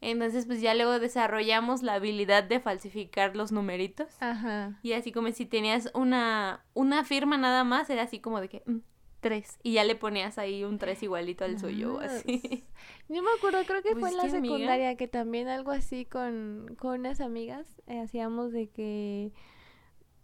[0.00, 4.08] Entonces, pues ya luego desarrollamos la habilidad de falsificar los numeritos.
[4.22, 4.78] Ajá.
[4.82, 8.62] Y así como si tenías una, una firma nada más, era así como de que,
[8.64, 8.78] mm,
[9.20, 9.58] tres.
[9.62, 12.64] Y ya le ponías ahí un tres igualito al suyo, así.
[13.08, 16.76] Yo me acuerdo, creo que fue pues en la secundaria que también algo así con,
[16.78, 19.32] con unas amigas eh, hacíamos de que...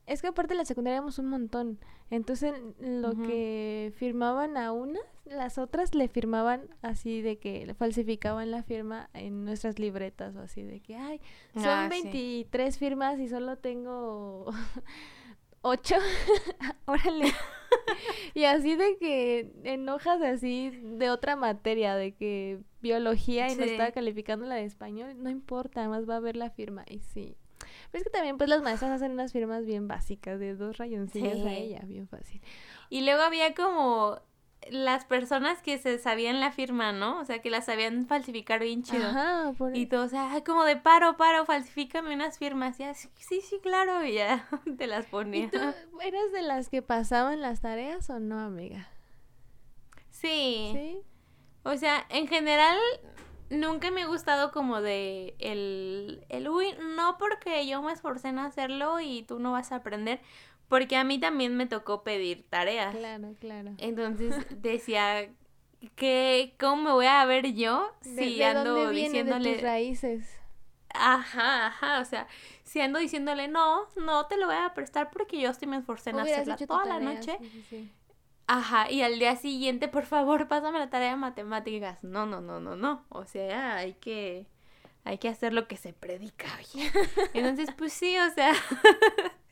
[0.07, 1.79] Es que aparte de la secundaria éramos un montón.
[2.11, 8.63] Entonces lo que firmaban a unas, las otras le firmaban así de que falsificaban la
[8.63, 11.21] firma en nuestras libretas o así de que, ay,
[11.55, 14.53] son 23 ah, firmas y solo tengo
[15.65, 15.97] ocho.
[16.87, 17.33] Órale.
[18.35, 23.65] y así de que en hojas así de otra materia, de que biología y no
[23.65, 26.85] estaba calificando la de español, no importa, más va a ver la firma.
[26.89, 27.37] Y sí.
[27.91, 31.45] Pero es que también pues las maestras hacen unas firmas bien básicas, de dos rayoncillos
[31.47, 32.41] a ella, bien fácil.
[32.91, 34.21] Y luego había como
[34.71, 37.21] las personas que se sabían la firma, ¿no?
[37.21, 39.07] O sea, que la sabían falsificar bien chido.
[39.07, 42.79] Ajá, por Y todo, o sea, como de paro, paro, falsifícame unas firmas.
[42.81, 44.49] Y así, sí, sí, claro, y ya
[44.79, 45.45] te las ponía.
[45.45, 45.59] ¿Y tú
[46.01, 48.89] eras de las que pasaban las tareas o no, amiga?
[50.11, 50.71] Sí.
[50.73, 51.03] ¿Sí?
[51.65, 52.79] O sea, en general,
[53.51, 58.39] nunca me ha gustado como de el, el, uy, no porque yo me esforcé en
[58.39, 60.21] hacerlo y tú no vas a aprender,
[60.69, 62.95] porque a mí también me tocó pedir tareas.
[62.95, 63.73] Claro, claro.
[63.79, 65.29] Entonces decía
[65.97, 70.41] que cómo me voy a ver yo si ando diciéndole de tus raíces.
[70.97, 72.29] Ajá, ajá, o sea,
[72.63, 76.11] si ando diciéndole no, no te lo voy a prestar porque yo sí me esforcé
[76.11, 77.39] en hacerla toda la noche.
[78.47, 82.03] Ajá, y al día siguiente, por favor, pásame la tarea de matemáticas.
[82.05, 83.05] No, no, no, no, no.
[83.09, 84.47] O sea, hay que
[85.05, 86.91] hay que hacer lo que se predica, oye.
[87.35, 88.53] Entonces, pues sí, o sea,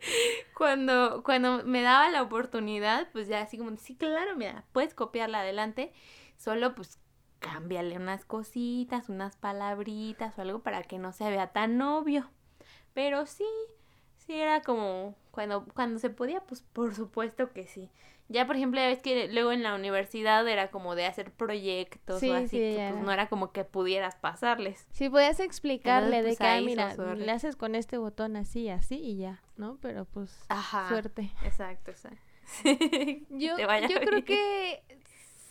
[0.56, 5.40] cuando, cuando me daba la oportunidad, pues ya así como, sí, claro, mira, puedes copiarla
[5.40, 5.92] adelante,
[6.36, 6.98] solo pues
[7.38, 12.30] cámbiale unas cositas, unas palabritas o algo para que no se vea tan obvio.
[12.94, 13.46] Pero sí,
[14.16, 17.90] sí era como cuando, cuando se podía, pues por supuesto que sí.
[18.30, 22.22] Ya, por ejemplo, ya ves que luego en la universidad era como de hacer proyectos
[22.22, 24.86] o así, que pues no era como que pudieras pasarles.
[24.92, 28.96] Sí, podías explicarle de pues, que, ah, mira, le haces con este botón así, así
[28.96, 29.78] y ya, ¿no?
[29.80, 30.46] Pero pues,
[30.88, 31.30] suerte.
[31.42, 32.20] Exacto, exacto.
[33.30, 34.82] yo, yo creo que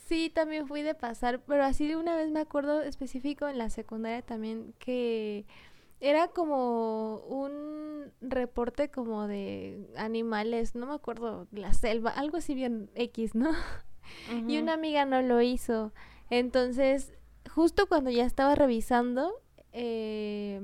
[0.06, 3.70] sí, también fui de pasar, pero así de una vez me acuerdo específico en la
[3.70, 5.46] secundaria también que
[6.00, 12.89] era como un reporte como de animales, no me acuerdo, la selva, algo así bien
[12.95, 13.52] X, ¿no?
[14.48, 15.91] Y una amiga no lo hizo.
[16.30, 17.14] Entonces,
[17.54, 19.34] justo cuando ya estaba revisando,
[19.74, 20.62] eh,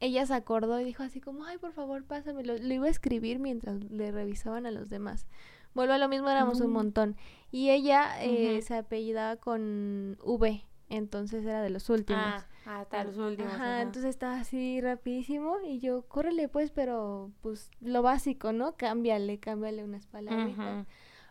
[0.00, 2.56] ella se acordó y dijo así como, ay, por favor, pásamelo.
[2.58, 5.26] Lo iba a escribir mientras le revisaban a los demás.
[5.74, 7.16] Vuelvo a lo mismo, éramos un montón.
[7.50, 12.22] Y ella eh, se apellidaba con V, entonces era de los últimos.
[12.22, 12.46] Ah.
[12.68, 13.54] Hasta los últimos.
[13.54, 18.76] Ajá, entonces estaba así rapidísimo y yo, córrele pues, pero pues lo básico, ¿no?
[18.76, 20.86] Cámbiale, cámbiale unas palabritas.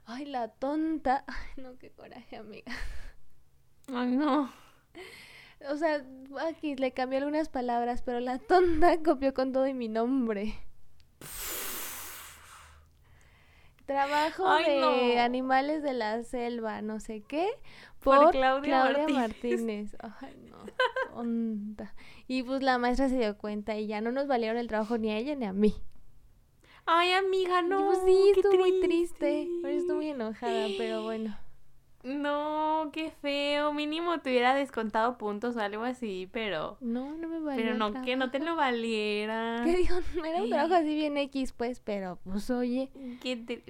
[0.06, 1.26] Ay, la tonta.
[1.28, 2.72] Ay, no, qué coraje, amiga.
[3.94, 4.52] Ay, no.
[5.70, 6.04] O sea,
[6.50, 10.56] aquí le cambié algunas palabras, pero la tonta copió con todo y mi nombre.
[13.88, 17.48] Trabajo de animales de la selva, no sé qué,
[18.02, 19.96] por, Claudia, Martínez.
[20.22, 20.58] Ay, no,
[21.14, 21.96] tonta.
[22.28, 25.10] Y pues la maestra se dio cuenta y ya no nos valieron el trabajo ni
[25.12, 25.74] a ella ni a mí.
[26.86, 27.86] Ay, amiga, no.
[27.88, 29.48] pues sí, estuvo muy triste.
[29.64, 31.38] estoy muy enojada, pero bueno.
[32.08, 33.74] No, qué feo.
[33.74, 36.78] Mínimo te hubiera descontado puntos o algo así, pero.
[36.80, 37.66] No, no me valía.
[37.66, 39.62] Pero no, que no te lo valiera.
[39.66, 39.98] ¿Qué digo?
[40.26, 42.90] Era un trabajo así bien X, pues, pero pues oye.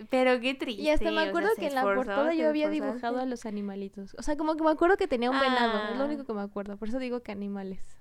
[0.10, 0.84] pero qué triste.
[0.84, 4.16] Y hasta me acuerdo que en la portada yo había dibujado a los animalitos.
[4.20, 5.90] O sea, como que me acuerdo que tenía un venado.
[5.92, 6.06] Es lo ah.
[6.06, 6.78] único que me acuerdo.
[6.78, 7.98] Por eso digo que animales.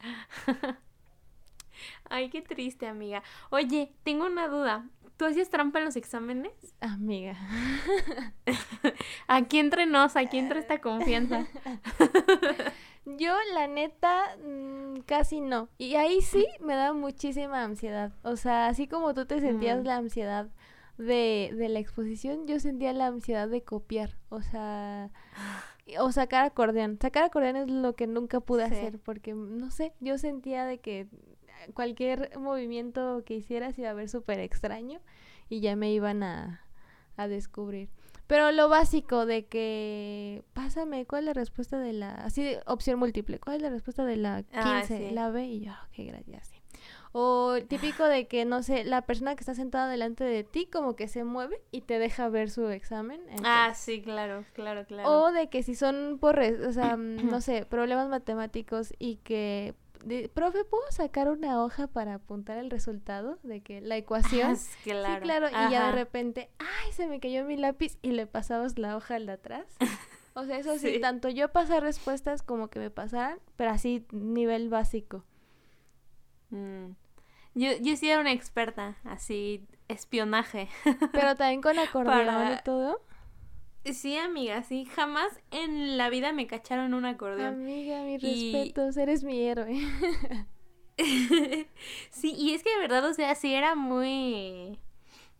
[2.08, 3.22] Ay, qué triste, amiga.
[3.50, 4.88] Oye, tengo una duda.
[5.16, 6.52] ¿Tú hacías trampa en los exámenes?
[6.80, 7.36] Amiga.
[9.28, 11.46] aquí entre nos, aquí entre esta confianza.
[13.06, 15.68] Yo, la neta, mm, casi no.
[15.78, 18.12] Y ahí sí me da muchísima ansiedad.
[18.24, 19.86] O sea, así como tú te sentías mm.
[19.86, 20.48] la ansiedad
[20.98, 24.18] de, de la exposición, yo sentía la ansiedad de copiar.
[24.28, 25.10] O sea,
[26.00, 26.98] o sacar acordeón.
[27.00, 31.08] Sacar acordeón es lo que nunca pude hacer porque, no sé, yo sentía de que
[31.74, 35.00] cualquier movimiento que hicieras iba a ver súper extraño
[35.48, 36.60] y ya me iban a,
[37.16, 37.88] a descubrir.
[38.26, 42.98] Pero lo básico de que, pásame, ¿cuál es la respuesta de la, así de opción
[42.98, 45.08] múltiple, cuál es la respuesta de la 15?
[45.10, 46.56] Ah, la B y yo, qué gracias, sí.
[47.12, 50.96] O típico de que, no sé, la persona que está sentada delante de ti como
[50.96, 53.22] que se mueve y te deja ver su examen.
[53.44, 55.08] ah, sí, claro, claro, claro.
[55.08, 59.74] O de que si son por, o sea, no sé, problemas matemáticos y que
[60.34, 64.56] profe, ¿puedo sacar una hoja para apuntar el resultado de que la ecuación?
[64.56, 65.14] Ah, claro.
[65.14, 65.48] Sí, claro.
[65.48, 69.16] Y ya de repente, ay, se me cayó mi lápiz y le pasabas la hoja
[69.16, 69.66] al de atrás.
[70.34, 74.68] O sea, eso sí, tanto yo pasar respuestas como que me pasaran, pero así nivel
[74.68, 75.24] básico.
[76.50, 76.92] Mm.
[77.54, 80.68] Yo, yo sí era una experta, así, espionaje.
[81.12, 83.00] Pero también con acordeón y todo.
[83.92, 87.54] Sí, amiga, sí, jamás en la vida me cacharon un acordeón.
[87.54, 89.80] Amiga, mis respetos, eres mi héroe.
[92.10, 94.78] sí, y es que de verdad, o sea, sí era muy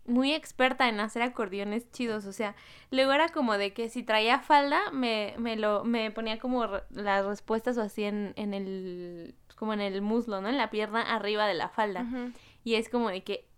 [0.07, 2.55] muy experta en hacer acordeones chidos, o sea,
[2.93, 7.27] luego era como de que si traía falda me, me lo me ponía como las
[7.27, 10.49] respuestas o así en, en el como en el muslo, ¿no?
[10.49, 12.07] En la pierna arriba de la falda.
[12.63, 13.49] Y es como de que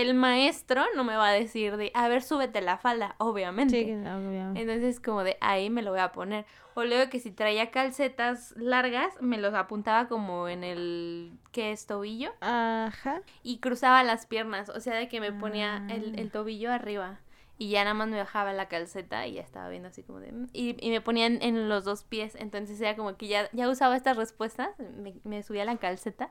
[0.00, 3.84] el maestro no me va a decir de, a ver, súbete la falda, obviamente.
[3.84, 4.60] Sí, obviamente.
[4.60, 6.44] Entonces, como de, ahí me lo voy a poner.
[6.74, 11.86] O luego que si traía calcetas largas, me los apuntaba como en el, ¿qué es?
[11.86, 12.32] Tobillo.
[12.40, 13.22] Ajá.
[13.42, 16.20] Y cruzaba las piernas, o sea, de que me ponía el, ah.
[16.20, 17.20] el tobillo arriba.
[17.58, 20.30] Y ya nada más me bajaba la calceta y ya estaba viendo así como de...
[20.30, 22.34] Mm", y, y me ponían en los dos pies.
[22.34, 24.78] Entonces era como que ya, ya usaba estas respuestas.
[24.78, 26.30] Me, me subía la calceta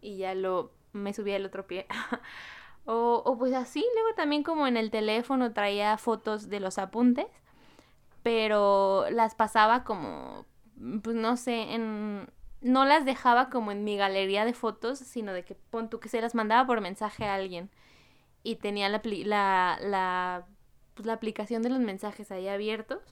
[0.00, 0.72] y ya lo...
[0.92, 1.86] Me subía el otro pie.
[2.86, 7.26] O, o pues así, luego también como en el teléfono traía fotos de los apuntes,
[8.22, 10.46] pero las pasaba como,
[11.02, 12.30] pues no sé, en...
[12.62, 16.08] No las dejaba como en mi galería de fotos, sino de que pon tú que
[16.08, 17.70] se las mandaba por mensaje a alguien.
[18.42, 20.46] Y tenía la, la, la,
[20.94, 23.02] pues, la aplicación de los mensajes ahí abiertos.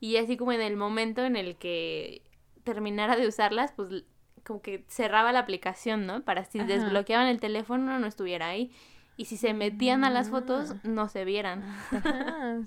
[0.00, 2.22] Y así como en el momento en el que
[2.64, 4.04] terminara de usarlas, pues
[4.44, 6.22] como que cerraba la aplicación, ¿no?
[6.24, 8.72] Para si desbloqueaban el teléfono no estuviera ahí.
[9.20, 10.80] Y si se metían a las fotos, ah.
[10.82, 11.62] no se vieran.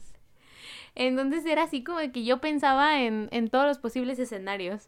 [0.94, 4.88] Entonces era así como que yo pensaba en, en todos los posibles escenarios.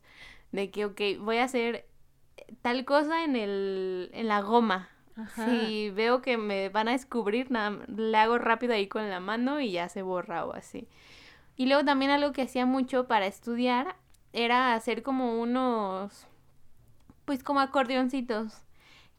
[0.52, 1.88] De que, ok, voy a hacer
[2.62, 4.90] tal cosa en, el, en la goma.
[5.34, 9.60] Si veo que me van a descubrir, nada, le hago rápido ahí con la mano
[9.60, 10.88] y ya se borra o así.
[11.56, 13.96] Y luego también algo que hacía mucho para estudiar
[14.34, 16.28] era hacer como unos,
[17.26, 18.65] pues como acordeoncitos.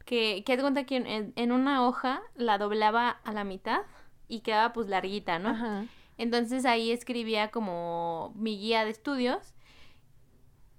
[0.06, 3.80] Que, que cuenta que en, en, una hoja la doblaba a la mitad
[4.28, 5.86] y quedaba pues larguita, ¿no?
[6.16, 9.52] Entonces ahí escribía como mi guía de estudios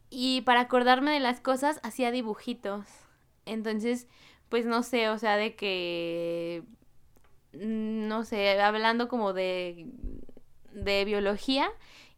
[0.09, 2.85] y para acordarme de las cosas hacía dibujitos.
[3.45, 4.07] Entonces,
[4.49, 6.63] pues no sé, o sea, de que,
[7.53, 9.87] mm, no sé, hablando como de,
[10.73, 11.69] de biología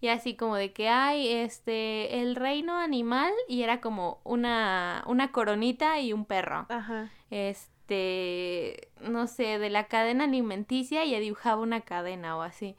[0.02, 5.32] y así como de que hay este el reino animal y era como una una
[5.32, 6.66] coronita y un perro.
[6.70, 7.12] Ajá.
[7.30, 12.76] Este, no sé, de la cadena alimenticia y dibujaba una cadena o así.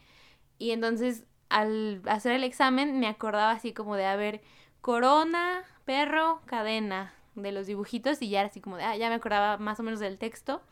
[0.58, 4.40] Y entonces al hacer el examen me acordaba así como de haber
[4.80, 9.16] corona, perro, cadena de los dibujitos y ya era así como de, ah, ya me
[9.16, 10.62] acordaba más o menos del texto.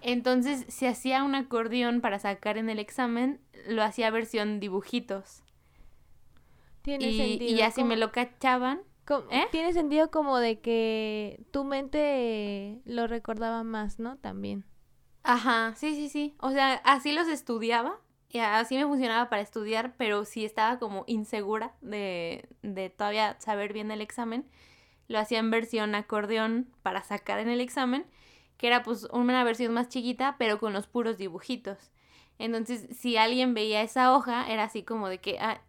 [0.00, 5.43] Entonces, si hacía un acordeón para sacar en el examen, lo hacía versión dibujitos.
[6.84, 7.50] Tiene y, sentido.
[7.50, 8.82] Y así me lo cachaban.
[9.30, 9.46] ¿eh?
[9.50, 14.18] Tiene sentido como de que tu mente lo recordaba más, ¿no?
[14.18, 14.64] También.
[15.24, 16.36] Ajá, sí, sí, sí.
[16.38, 17.98] O sea, así los estudiaba
[18.40, 23.90] así me funcionaba para estudiar, pero si estaba como insegura de, de todavía saber bien
[23.90, 24.46] el examen,
[25.06, 28.06] lo hacía en versión acordeón para sacar en el examen,
[28.56, 31.92] que era pues una versión más chiquita, pero con los puros dibujitos.
[32.38, 35.60] Entonces, si alguien veía esa hoja, era así como de que ah,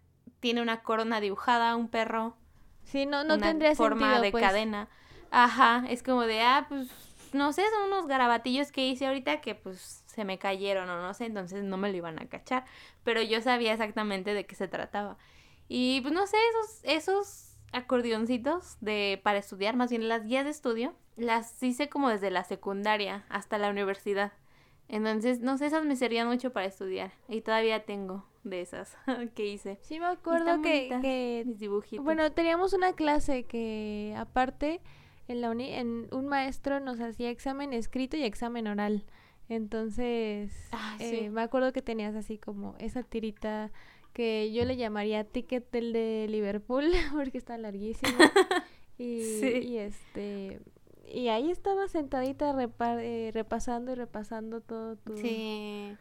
[0.46, 2.36] tiene una corona dibujada, un perro.
[2.84, 4.44] Sí, no, no tendría forma de pues.
[4.44, 4.88] cadena.
[5.32, 6.88] Ajá, es como de, ah, pues,
[7.34, 11.16] no sé, son unos garabatillos que hice ahorita que pues se me cayeron o no
[11.16, 12.64] sé, entonces no me lo iban a cachar,
[13.04, 15.18] pero yo sabía exactamente de qué se trataba.
[15.68, 20.52] Y pues no sé, esos, esos acordeoncitos de, para estudiar, más bien las guías de
[20.52, 24.32] estudio, las hice como desde la secundaria hasta la universidad.
[24.90, 27.14] Entonces, no sé, esas me servían mucho para estudiar.
[27.28, 28.96] Y todavía tengo de esas
[29.36, 29.78] que hice.
[29.82, 32.04] Sí, me acuerdo que, que mis dibujitos.
[32.04, 34.82] Bueno, teníamos una clase que aparte
[35.28, 39.06] en la uni, en un maestro nos hacía examen escrito y examen oral.
[39.50, 43.72] Entonces, ah, eh, me acuerdo que tenías así como esa tirita
[44.14, 48.18] que yo le llamaría ticket del de Liverpool porque está larguísimo.
[48.98, 50.62] y, y, este
[51.08, 52.56] y ahí estaba sentadita
[53.00, 55.96] eh, repasando y repasando todo tu Sí.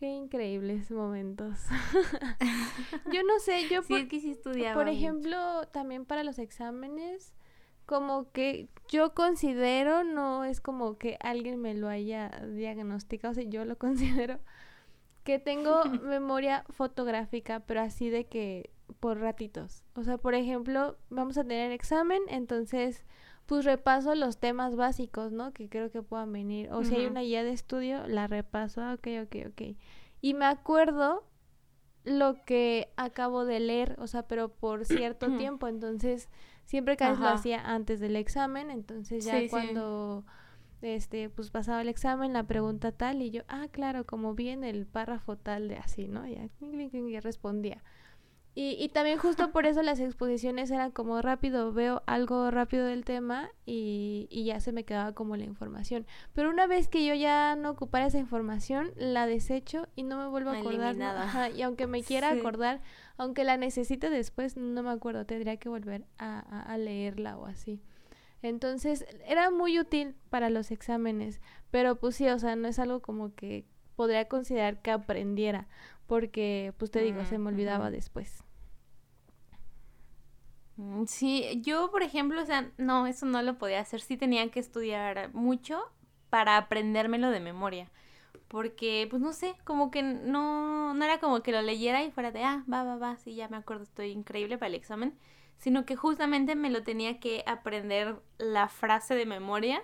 [0.00, 1.58] Qué increíbles momentos.
[3.12, 4.34] yo no sé, yo por, que sí
[4.72, 7.34] por ejemplo, también para los exámenes
[7.84, 13.44] como que yo considero, no es como que alguien me lo haya diagnosticado, o sea,
[13.44, 14.38] yo lo considero
[15.22, 18.70] que tengo memoria fotográfica, pero así de que
[19.00, 19.84] por ratitos.
[19.94, 23.04] O sea, por ejemplo, vamos a tener examen, entonces
[23.50, 25.52] pues repaso los temas básicos, ¿no?
[25.52, 26.72] Que creo que puedan venir.
[26.72, 29.76] O si hay una guía de estudio, la repaso, ah, ok, ok, ok.
[30.20, 31.24] Y me acuerdo
[32.04, 36.28] lo que acabo de leer, o sea, pero por cierto tiempo, entonces
[36.70, 40.24] Siempre que lo hacía antes del examen, entonces ya cuando
[40.82, 44.62] este pues pasaba el examen, la pregunta tal y yo, ah, claro, como vi en
[44.62, 46.24] el párrafo tal de así, ¿no?
[46.28, 47.82] Ya, ya respondía.
[48.52, 53.04] Y, y también justo por eso las exposiciones eran como rápido, veo algo rápido del
[53.04, 56.04] tema y, y, ya se me quedaba como la información.
[56.32, 60.26] Pero una vez que yo ya no ocupara esa información, la desecho y no me
[60.26, 60.96] vuelvo a acordar.
[61.56, 62.80] y aunque me quiera acordar,
[63.16, 67.46] aunque la necesite después, no me acuerdo, tendría que volver a, a, a leerla o
[67.46, 67.80] así.
[68.42, 71.40] Entonces, era muy útil para los exámenes,
[71.70, 73.64] pero pues sí, o sea, no es algo como que
[73.96, 75.68] podría considerar que aprendiera,
[76.10, 78.42] porque, pues te digo, se me olvidaba después.
[80.74, 84.00] Mm, sí, yo, por ejemplo, o sea, no, eso no lo podía hacer.
[84.00, 85.80] Sí tenía que estudiar mucho
[86.28, 87.92] para aprendérmelo de memoria.
[88.48, 92.32] Porque, pues no sé, como que no, no era como que lo leyera y fuera
[92.32, 95.16] de, ah, va, va, va, sí, ya me acuerdo, estoy increíble para el examen.
[95.58, 99.80] Sino que justamente me lo tenía que aprender la frase de memoria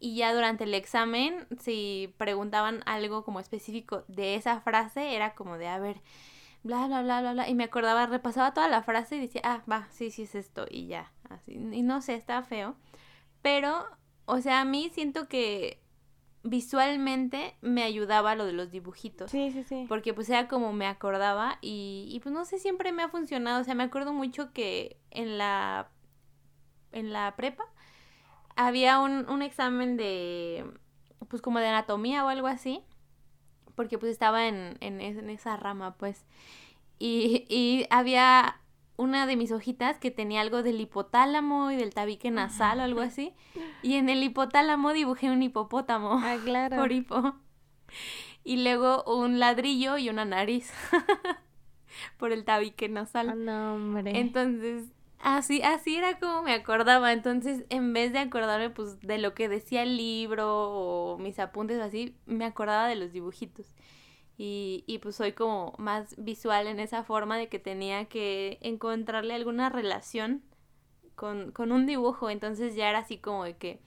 [0.00, 5.58] y ya durante el examen, si preguntaban algo como específico de esa frase, era como
[5.58, 6.00] de, a ver,
[6.62, 7.48] bla, bla, bla, bla, bla.
[7.48, 10.66] Y me acordaba, repasaba toda la frase y decía, ah, va, sí, sí es esto.
[10.70, 11.52] Y ya, así.
[11.52, 12.76] Y no sé, está feo.
[13.42, 13.86] Pero,
[14.24, 15.80] o sea, a mí siento que
[16.42, 19.30] visualmente me ayudaba lo de los dibujitos.
[19.30, 19.84] Sí, sí, sí.
[19.86, 23.60] Porque pues era como me acordaba y, y pues no sé, siempre me ha funcionado.
[23.60, 25.90] O sea, me acuerdo mucho que en la,
[26.92, 27.64] en la prepa
[28.66, 30.64] había un, un examen de,
[31.28, 32.82] pues como de anatomía o algo así.
[33.74, 36.26] Porque pues estaba en, en, en esa rama, pues.
[36.98, 38.60] Y, y había
[38.96, 43.00] una de mis hojitas que tenía algo del hipotálamo y del tabique nasal o algo
[43.00, 43.32] así.
[43.82, 46.20] Y en el hipotálamo dibujé un hipopótamo.
[46.22, 46.76] Ah, claro.
[46.78, 47.34] Por hipo.
[48.44, 50.72] Y luego un ladrillo y una nariz.
[52.18, 53.30] por el tabique nasal.
[53.30, 54.18] Ah, no, hombre.
[54.18, 54.84] Entonces,
[55.20, 57.12] así, así era como me acordaba.
[57.12, 61.78] Entonces, en vez de acordarme pues de lo que decía el libro o mis apuntes
[61.78, 63.66] o así, me acordaba de los dibujitos.
[64.38, 69.34] Y, y pues soy como más visual en esa forma de que tenía que encontrarle
[69.34, 70.42] alguna relación
[71.16, 72.30] con, con un dibujo.
[72.30, 73.80] Entonces ya era así como de que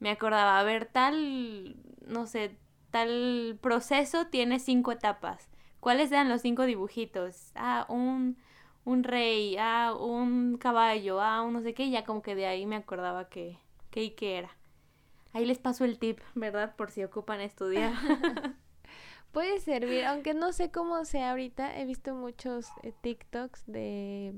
[0.00, 1.76] me acordaba, a ver, tal,
[2.06, 2.56] no sé,
[2.90, 5.48] tal proceso tiene cinco etapas.
[5.80, 7.52] ¿Cuáles eran los cinco dibujitos?
[7.54, 8.36] Ah, un,
[8.88, 12.46] un rey, ah, un caballo, ah, un no sé qué, y ya como que de
[12.46, 13.58] ahí me acordaba que,
[13.90, 14.56] que y qué era.
[15.34, 16.74] Ahí les paso el tip, ¿verdad?
[16.74, 17.92] Por si ocupan estudiar.
[19.32, 21.78] Puede servir, aunque no sé cómo sea ahorita.
[21.78, 24.32] He visto muchos eh, TikToks de,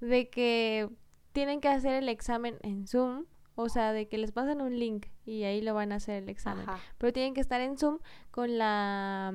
[0.00, 0.88] de que
[1.32, 3.24] tienen que hacer el examen en Zoom.
[3.56, 6.28] O sea, de que les pasan un link y ahí lo van a hacer el
[6.28, 6.62] examen.
[6.68, 6.78] Ajá.
[6.96, 7.98] Pero tienen que estar en Zoom
[8.30, 9.34] con la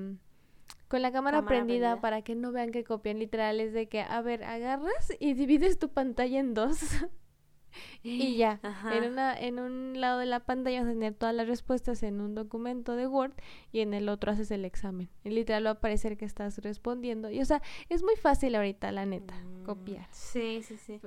[0.93, 2.01] con la cámara, Cámara prendida, prendida.
[2.01, 3.59] para que no vean que copian literal.
[3.59, 6.77] Es de que, a ver, agarras y divides tu pantalla en dos.
[8.03, 8.59] y ya.
[8.63, 8.95] Ajá.
[8.95, 12.21] En, una, en un lado de la pantalla vas a tener todas las respuestas en
[12.21, 13.33] un documento de Word
[13.71, 15.09] y en el otro haces el examen.
[15.23, 17.31] Y literal va a aparecer que estás respondiendo.
[17.31, 20.07] Y o sea, es muy fácil ahorita, la neta, Mm, copiar.
[20.11, 20.99] Sí, sí, sí.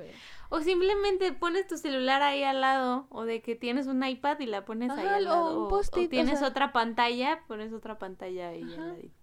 [0.48, 4.46] O simplemente pones tu celular ahí al lado, o de que tienes un iPad y
[4.46, 5.58] la pones ahí al o lado.
[5.60, 6.48] un o- post-it, o tienes sea.
[6.48, 9.15] otra pantalla, pones otra pantalla ahí al ladito.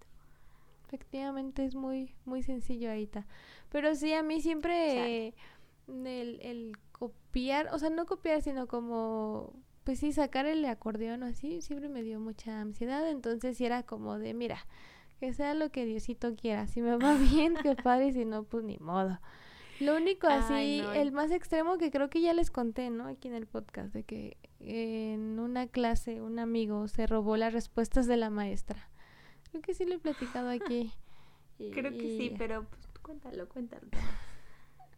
[0.94, 3.26] Efectivamente es muy, muy sencillo ahorita.
[3.68, 5.34] Pero sí, a mí siempre eh,
[5.88, 11.26] el, el copiar, o sea, no copiar, sino como, pues sí, sacar el acordeón o
[11.26, 13.08] así, siempre me dio mucha ansiedad.
[13.10, 14.66] Entonces sí era como de, mira,
[15.18, 16.68] que sea lo que Diosito quiera.
[16.68, 19.18] Si me va bien, qué padre, si no, pues ni modo.
[19.80, 20.92] Lo único así, Ay, no.
[20.92, 23.08] el más extremo que creo que ya les conté, ¿no?
[23.08, 28.06] Aquí en el podcast, de que en una clase un amigo se robó las respuestas
[28.06, 28.88] de la maestra.
[29.54, 30.90] Creo que sí lo he platicado aquí.
[31.72, 33.86] Creo que sí, pero pues, cuéntalo, cuéntalo.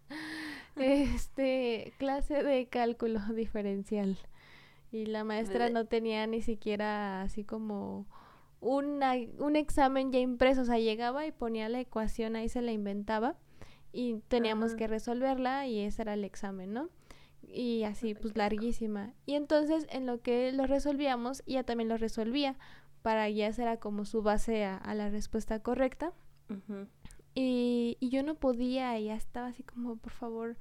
[0.76, 4.16] Este, clase de cálculo diferencial.
[4.90, 5.74] Y la maestra Bleh.
[5.74, 8.06] no tenía ni siquiera así como
[8.60, 10.62] una, un examen ya impreso.
[10.62, 13.36] O sea, llegaba y ponía la ecuación, ahí se la inventaba.
[13.92, 16.88] Y teníamos que resolverla y ese era el examen, ¿no?
[17.42, 19.12] Y así, pues larguísima.
[19.26, 22.56] Y entonces, en lo que lo resolvíamos, ella también lo resolvía.
[23.06, 26.12] Para ya era como su base a- a la respuesta correcta.
[26.50, 26.88] Ujú.
[27.34, 30.56] Y, y yo no podía, ya estaba así como, por favor,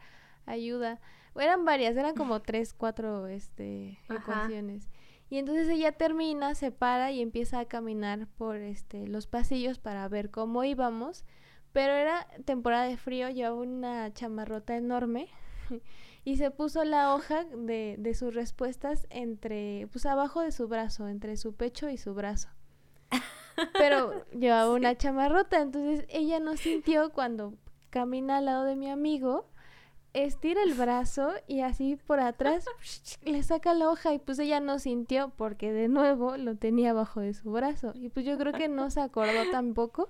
[0.45, 1.01] ayuda.
[1.35, 4.19] Eran varias, eran como tres, cuatro este, Ajá.
[4.21, 4.91] ecuaciones.
[5.27, 10.07] Y entonces ella termina, se para y empieza a caminar por este, los pasillos para
[10.07, 11.25] ver cómo íbamos.
[11.73, 15.29] Pero era temporada de frío, llevaba una chamarrota enorme
[16.25, 21.07] y se puso la hoja de, de sus respuestas entre, pues abajo de su brazo,
[21.07, 22.49] entre su pecho y su brazo.
[23.73, 27.53] Pero llevaba una chamarrota, entonces ella no sintió cuando
[27.91, 29.47] camina al lado de mi amigo,
[30.13, 32.65] estira el brazo y así por atrás
[33.23, 37.19] le saca la hoja y pues ella no sintió porque de nuevo lo tenía abajo
[37.21, 40.09] de su brazo y pues yo creo que no se acordó tampoco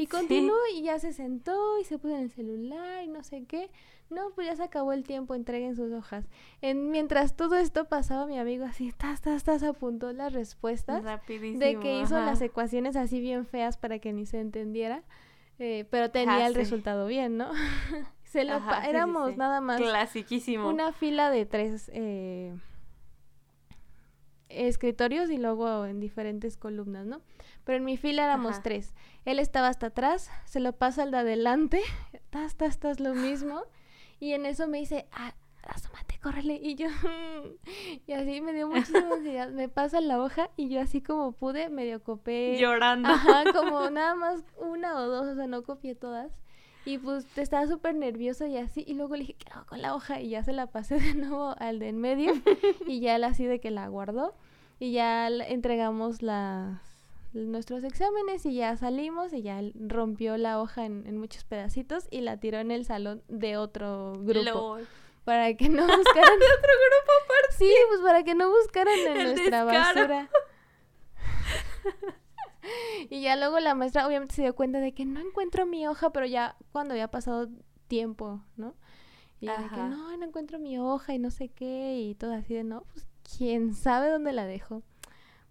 [0.00, 0.10] y Sí.
[0.10, 3.70] continuó y ya se sentó y se puso en el celular y no sé qué.
[4.08, 6.26] No, pues ya se acabó el tiempo, entreguen sus hojas.
[6.62, 11.60] En, mientras todo esto pasaba, mi amigo así, tas, tas, tas, apuntó las respuestas Rapidísimo.
[11.60, 12.26] de que hizo ajá.
[12.26, 15.04] las ecuaciones así bien feas para que ni se entendiera,
[15.60, 17.50] eh, pero tenía Ajá, el resultado bien, ¿no?
[18.24, 19.36] se lo Ajá, sí, éramos sí.
[19.36, 20.68] nada más Clasiquísimo.
[20.68, 22.52] una fila de tres eh,
[24.50, 27.22] escritorios y luego en diferentes columnas, ¿no?
[27.64, 28.62] Pero en mi fila éramos Ajá.
[28.62, 28.94] tres.
[29.24, 31.80] Él estaba hasta atrás, se lo pasa al de adelante,
[32.30, 33.62] tas, tas, tas, lo mismo.
[34.18, 36.58] Y en eso me dice, ah, asómate, córrele.
[36.62, 36.88] Y yo,
[38.06, 39.50] y así me dio muchísima ansiedad.
[39.50, 42.56] Me pasa la hoja y yo así como pude, medio copé.
[42.58, 43.08] Llorando.
[43.08, 46.32] Ajá, como nada más una o dos, o sea, no copié todas.
[46.84, 48.84] Y pues estaba súper nervioso y así.
[48.86, 50.20] Y luego le dije, ¿qué hago con la hoja?
[50.20, 52.32] Y ya se la pasé de nuevo al de en medio.
[52.86, 54.34] y ya él así de que la guardó.
[54.78, 56.80] Y ya entregamos las
[57.32, 62.22] nuestros exámenes y ya salimos y ya rompió la hoja en, en muchos pedacitos y
[62.22, 64.42] la tiró en el salón de otro grupo
[64.78, 64.88] Lol.
[65.24, 67.56] para que no buscaran De otro grupo aparte.
[67.56, 70.08] sí pues para que no buscaran en El nuestra descaro.
[70.08, 70.30] basura
[73.10, 76.10] y ya luego la maestra obviamente se dio cuenta de que no encuentro mi hoja,
[76.10, 77.48] pero ya cuando había pasado
[77.88, 78.74] tiempo, ¿no?
[79.40, 82.52] Y de que no, no encuentro mi hoja y no sé qué, y todo así
[82.52, 84.82] de no, pues quién sabe dónde la dejo.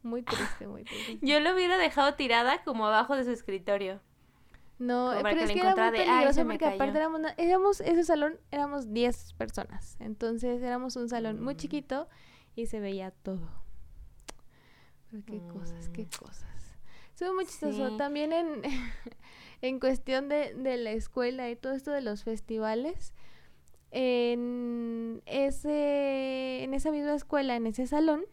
[0.04, 1.20] Muy triste, muy triste.
[1.26, 4.00] Yo lo hubiera dejado tirada como abajo de su escritorio.
[4.78, 9.34] No, pero es que era muy peligroso porque aparte éramos, éramos, ese salón éramos 10
[9.34, 9.98] personas.
[10.00, 11.58] Entonces éramos un salón muy mm.
[11.58, 12.08] chiquito
[12.56, 13.50] y se veía todo.
[15.12, 16.18] Pero qué cosas, qué mm.
[16.18, 16.59] cosas.
[17.20, 17.98] Estuvo muy chistoso.
[17.98, 18.62] También en,
[19.62, 23.14] en cuestión de, de la escuela y todo esto de los festivales,
[23.92, 28.24] en, ese, en esa misma escuela, en ese salón,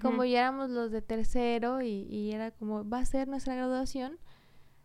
[0.00, 4.20] como ya éramos los de tercero y, y, era como va a ser nuestra graduación,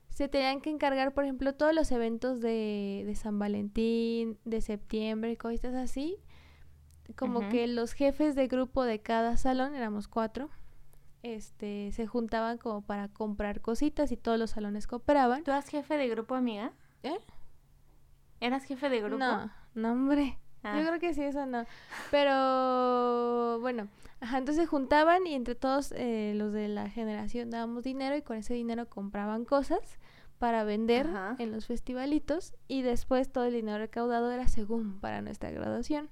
[0.10, 5.38] se tenían que encargar, por ejemplo, todos los eventos de, de San Valentín, de septiembre,
[5.38, 6.18] cosas así.
[7.16, 10.50] Como que los jefes de grupo de cada salón, éramos cuatro,
[11.24, 15.44] este, se juntaban como para comprar cositas y todos los salones cooperaban.
[15.44, 16.74] ¿Tú eras jefe de grupo, amiga?
[17.04, 17.18] ¿Eh?
[18.40, 19.18] ¿Eras jefe de grupo?
[19.18, 20.38] No, no, hombre.
[20.64, 20.84] Yo ah.
[20.86, 21.66] creo que sí, eso no.
[22.12, 23.88] Pero bueno,
[24.20, 28.38] ajá, entonces juntaban y entre todos eh, los de la generación dábamos dinero y con
[28.38, 29.98] ese dinero compraban cosas
[30.38, 31.08] para vender
[31.38, 36.10] en los festivalitos y después todo el dinero recaudado era según para nuestra graduación.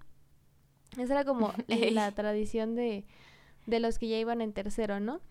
[0.97, 3.05] Esa era como la tradición de,
[3.70, 5.22] de los que ya iban en tercero, ¿no?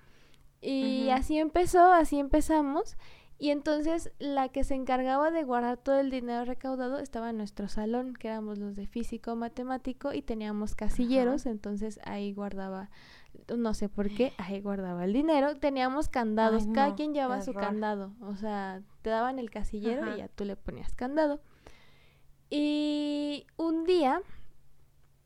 [0.61, 2.97] Y así empezó, así empezamos.
[3.41, 7.68] Y entonces la que se encargaba de guardar todo el dinero recaudado estaba en nuestro
[7.68, 12.91] salón, que éramos los de físico matemático y teníamos casilleros, entonces ahí guardaba,
[13.57, 15.55] no sé por qué, ahí guardaba el dinero.
[15.55, 20.26] Teníamos candados, cada quien llevaba su candado, o sea, te daban el casillero y ya
[20.26, 21.41] tú le ponías candado.
[22.51, 24.20] Y un día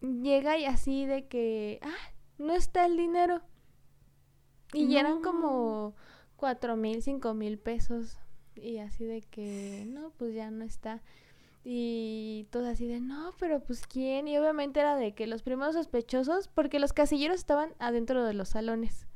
[0.03, 2.12] llega y así de que, ah,
[2.43, 3.43] no está el dinero.
[4.73, 5.95] Y eran como
[6.37, 8.19] cuatro mil, cinco mil pesos.
[8.55, 11.03] Y así de que, no, pues ya no está.
[11.65, 14.29] Y todo así de, no, pero pues quién.
[14.29, 18.51] Y obviamente era de que los primeros sospechosos, porque los casilleros estaban adentro de los
[18.51, 19.07] salones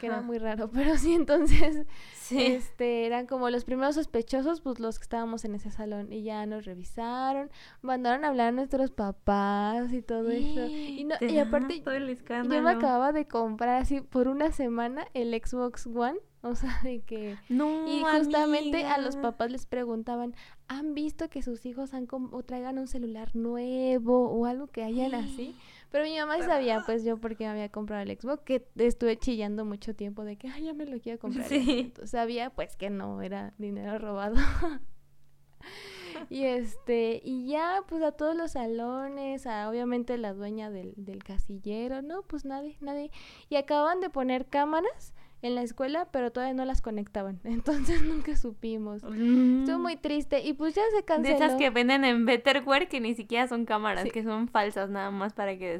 [0.00, 1.86] que era muy raro, pero sí, entonces,
[2.30, 6.46] este, eran como los primeros sospechosos, pues los que estábamos en ese salón, y ya
[6.46, 7.50] nos revisaron,
[7.82, 12.70] mandaron a hablar a nuestros papás y todo eso, y, no, y aparte, yo me
[12.70, 17.36] acababa de comprar así por una semana el Xbox One, o sea, de que...
[17.48, 20.34] No, y justamente a los papás les preguntaban,
[20.68, 25.14] ¿han visto que sus hijos han o traigan un celular nuevo o algo que hayan
[25.14, 25.56] así?
[25.94, 29.94] Pero mi mamá sabía, pues yo porque había comprado el Xbox, que estuve chillando mucho
[29.94, 31.46] tiempo de que, ay, ya me lo quiero comprar.
[31.46, 31.92] Sí.
[32.02, 34.34] sabía, pues, que no era dinero robado.
[36.30, 41.22] y este, y ya, pues a todos los salones, a obviamente la dueña del, del
[41.22, 43.12] casillero, no, pues nadie, nadie.
[43.48, 45.14] Y acaban de poner cámaras
[45.44, 47.38] en la escuela, pero todavía no las conectaban.
[47.44, 49.04] Entonces nunca supimos.
[49.04, 49.60] Mm.
[49.60, 51.38] Estuvo muy triste y pues ya se canceló.
[51.38, 55.10] De esas que venden en Betterware que ni siquiera son cámaras, que son falsas nada
[55.10, 55.78] más para que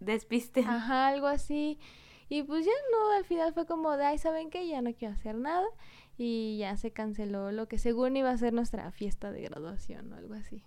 [0.00, 0.66] despisten.
[0.66, 1.78] Ajá, algo así.
[2.28, 4.68] Y pues ya no, al final fue como de, ay, ¿saben qué?
[4.68, 5.66] Ya no quiero hacer nada.
[6.18, 10.16] Y ya se canceló lo que según iba a ser nuestra fiesta de graduación o
[10.16, 10.62] algo así.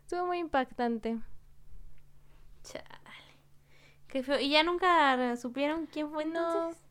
[0.00, 1.18] Estuvo muy impactante.
[2.64, 2.84] Chale.
[4.08, 4.40] Qué feo.
[4.40, 6.84] ¿Y ya nunca supieron quién fue entonces?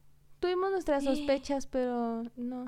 [0.43, 2.65] Tuvimos nuestras sospechas, pero no.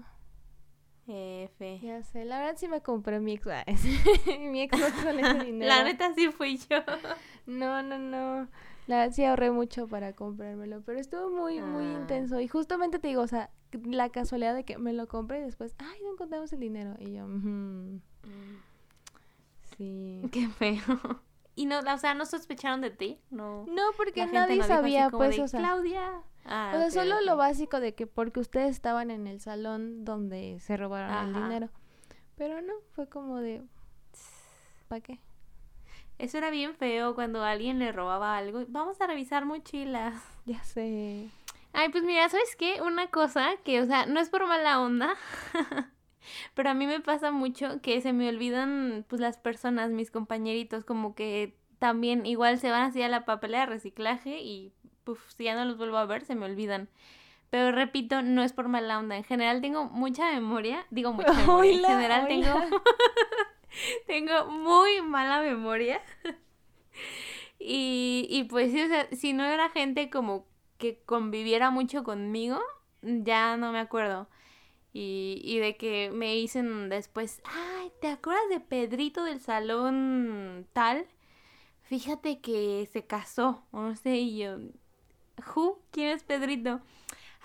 [1.07, 1.79] F.
[1.83, 3.45] Ya sé, la verdad sí me compré mi ex.
[4.39, 5.67] mi ex con ese dinero.
[5.67, 6.77] La neta sí fui yo.
[7.45, 8.47] No, no, no.
[8.87, 11.99] La verdad sí ahorré mucho para comprármelo, pero estuvo muy, muy ah.
[11.99, 12.39] intenso.
[12.39, 13.51] Y justamente te digo, o sea,
[13.83, 16.95] la casualidad de que me lo compré y después, ay, no encontramos el dinero.
[16.97, 18.01] Y yo, mm.
[19.75, 20.21] sí.
[20.31, 21.19] Qué feo.
[21.55, 23.65] Y no, o sea, no sospecharon de ti, no.
[23.67, 25.59] No, porque nadie sabía, pues, o sea.
[25.59, 26.23] Claudia.
[26.45, 30.59] Ah, o sea, solo lo básico de que porque ustedes estaban en el salón donde
[30.59, 31.69] se robaron el dinero.
[32.35, 33.63] Pero no, fue como de
[34.87, 35.19] ¿para qué?
[36.17, 38.63] Eso era bien feo cuando alguien le robaba algo.
[38.67, 40.15] Vamos a revisar mochilas.
[40.45, 41.27] Ya sé.
[41.73, 42.79] Ay, pues mira, ¿sabes qué?
[42.83, 45.15] Una cosa que, o sea, no es por mala onda,
[46.53, 50.85] pero a mí me pasa mucho que se me olvidan, pues, las personas, mis compañeritos,
[50.85, 54.71] como que también igual se van así a la papelera de reciclaje y
[55.35, 56.89] si ya no los vuelvo a ver, se me olvidan.
[57.49, 59.15] Pero repito, no es por mala onda.
[59.17, 60.85] En general tengo mucha memoria.
[60.89, 61.77] Digo mucha memoria.
[61.77, 62.53] en general tengo.
[64.07, 66.01] tengo muy mala memoria.
[67.59, 70.45] y, y pues sí, o sea, si no era gente como
[70.77, 72.61] que conviviera mucho conmigo,
[73.01, 74.27] ya no me acuerdo.
[74.93, 81.05] Y, y de que me dicen después, ay, ¿te acuerdas de Pedrito del salón tal?
[81.81, 84.57] Fíjate que se casó, o no sé, y yo,
[85.55, 85.79] ¿Who?
[85.91, 86.81] ¿Quién es Pedrito?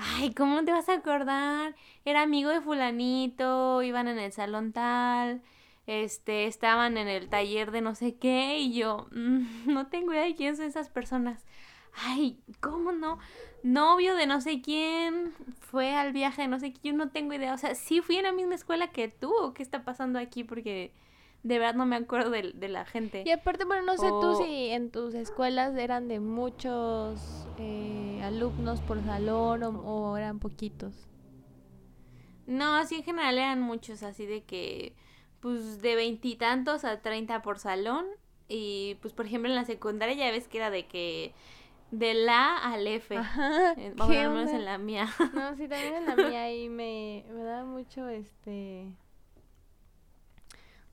[0.00, 1.74] ay, ¿cómo te vas a acordar?
[2.04, 5.42] Era amigo de fulanito, iban en el salón tal,
[5.86, 10.24] este, estaban en el taller de no sé qué y yo, mm, no tengo idea
[10.24, 11.44] de quién son esas personas.
[11.92, 13.18] Ay, ¿cómo no?
[13.62, 17.34] Novio de no sé quién fue al viaje de no sé quién, yo no tengo
[17.34, 17.52] idea.
[17.52, 20.44] O sea, sí fui en la misma escuela que tú, ¿qué está pasando aquí?
[20.44, 20.92] Porque
[21.42, 23.22] de verdad no me acuerdo de, la gente.
[23.24, 28.80] Y aparte, bueno, no sé tú si en tus escuelas eran de muchos eh, alumnos
[28.82, 31.08] por salón o, eran poquitos.
[32.46, 34.94] No, así en general eran muchos, así de que,
[35.40, 38.06] pues de veintitantos a treinta por salón.
[38.48, 41.32] Y pues, por ejemplo, en la secundaria ya ves que era de que
[41.90, 43.16] de la al F.
[43.16, 45.08] Ajá, eh, menos en la mía.
[45.32, 48.88] No, sí, también en la mía y me, me da mucho, este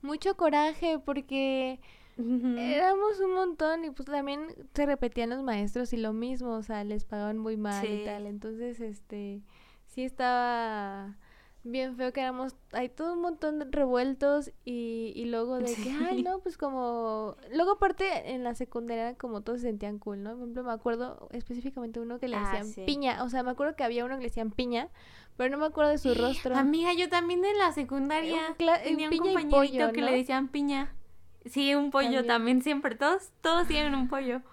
[0.02, 1.80] mucho coraje porque
[2.18, 6.82] éramos un montón y pues también se repetían los maestros y lo mismo, o sea,
[6.84, 8.26] les pagaban muy mal y tal.
[8.26, 9.42] Entonces, este,
[9.86, 11.16] sí estaba
[11.70, 15.90] bien feo que éramos, hay todo un montón de revueltos y, y luego de que,
[15.90, 20.30] ay, no, pues como, luego aparte en la secundaria como todos se sentían cool, ¿no?
[20.30, 23.76] Por ejemplo, me acuerdo específicamente uno que le ah, decían piña, o sea, me acuerdo
[23.76, 24.88] que había uno que le decían piña,
[25.36, 26.56] pero no me acuerdo de su rostro.
[26.56, 28.40] Amiga, yo también en la secundaria
[28.82, 30.94] tenía un compañerito que le decían piña.
[31.46, 34.42] Sí, un pollo también siempre, todos, todos tienen un pollo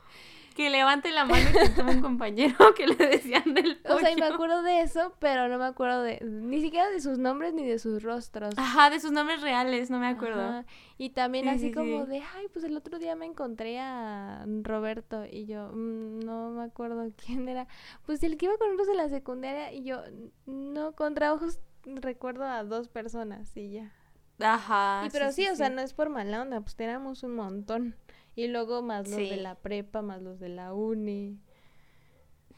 [0.55, 3.95] que levante la mano y que un compañero que le decían del pollo.
[3.95, 7.01] O sea, y me acuerdo de eso, pero no me acuerdo de ni siquiera de
[7.01, 8.55] sus nombres ni de sus rostros.
[8.57, 10.63] Ajá, de sus nombres reales, no me acuerdo.
[10.97, 15.45] Y también así como de, ay, pues el otro día me encontré a Roberto y
[15.45, 17.67] yo mm, no me acuerdo quién era.
[18.05, 20.01] Pues el que iba con nosotros en la secundaria y yo
[20.45, 23.91] no con trabajos recuerdo a dos personas y ya.
[24.39, 25.03] Ajá.
[25.05, 27.95] Y pero sí, o sea, no es por mala onda, pues teníamos un montón.
[28.35, 31.39] Y luego más los de la prepa, más los de la uni.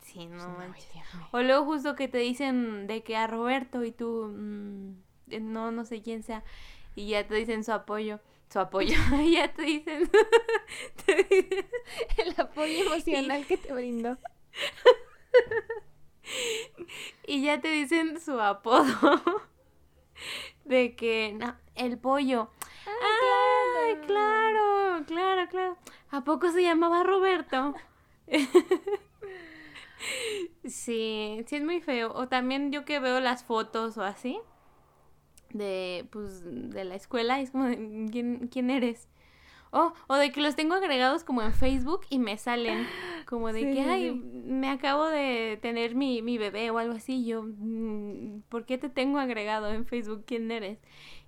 [0.01, 0.87] Sí, no manches.
[1.31, 4.91] O luego justo que te dicen de que a Roberto y tú, mm,
[5.31, 6.43] eh, no, no sé quién sea,
[6.95, 8.19] y ya te dicen su apoyo.
[8.49, 10.09] Su apoyo, y ya te dicen,
[11.07, 14.17] el apoyo emocional que te brindó.
[17.27, 19.21] y ya te dicen su apodo
[20.65, 22.49] de que no, el pollo.
[22.85, 23.26] Ay,
[24.05, 25.77] claro, claro, claro.
[26.11, 27.75] ¿A poco se llamaba Roberto?
[30.65, 32.13] sí, sí es muy feo.
[32.13, 34.39] O también yo que veo las fotos o así
[35.51, 37.67] de pues de la escuela y es como
[38.11, 39.07] ¿quién, quién eres?
[39.71, 42.87] Oh, o de que los tengo agregados como en Facebook y me salen
[43.25, 47.25] como de que, ay, me acabo de tener mi, mi bebé o algo así.
[47.25, 50.23] yo, mm, ¿por qué te tengo agregado en Facebook?
[50.25, 50.79] ¿Quién eres?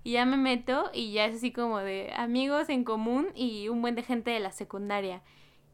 [0.02, 3.82] Y ya me meto y ya es así como de amigos en común y un
[3.82, 5.22] buen de gente de la secundaria.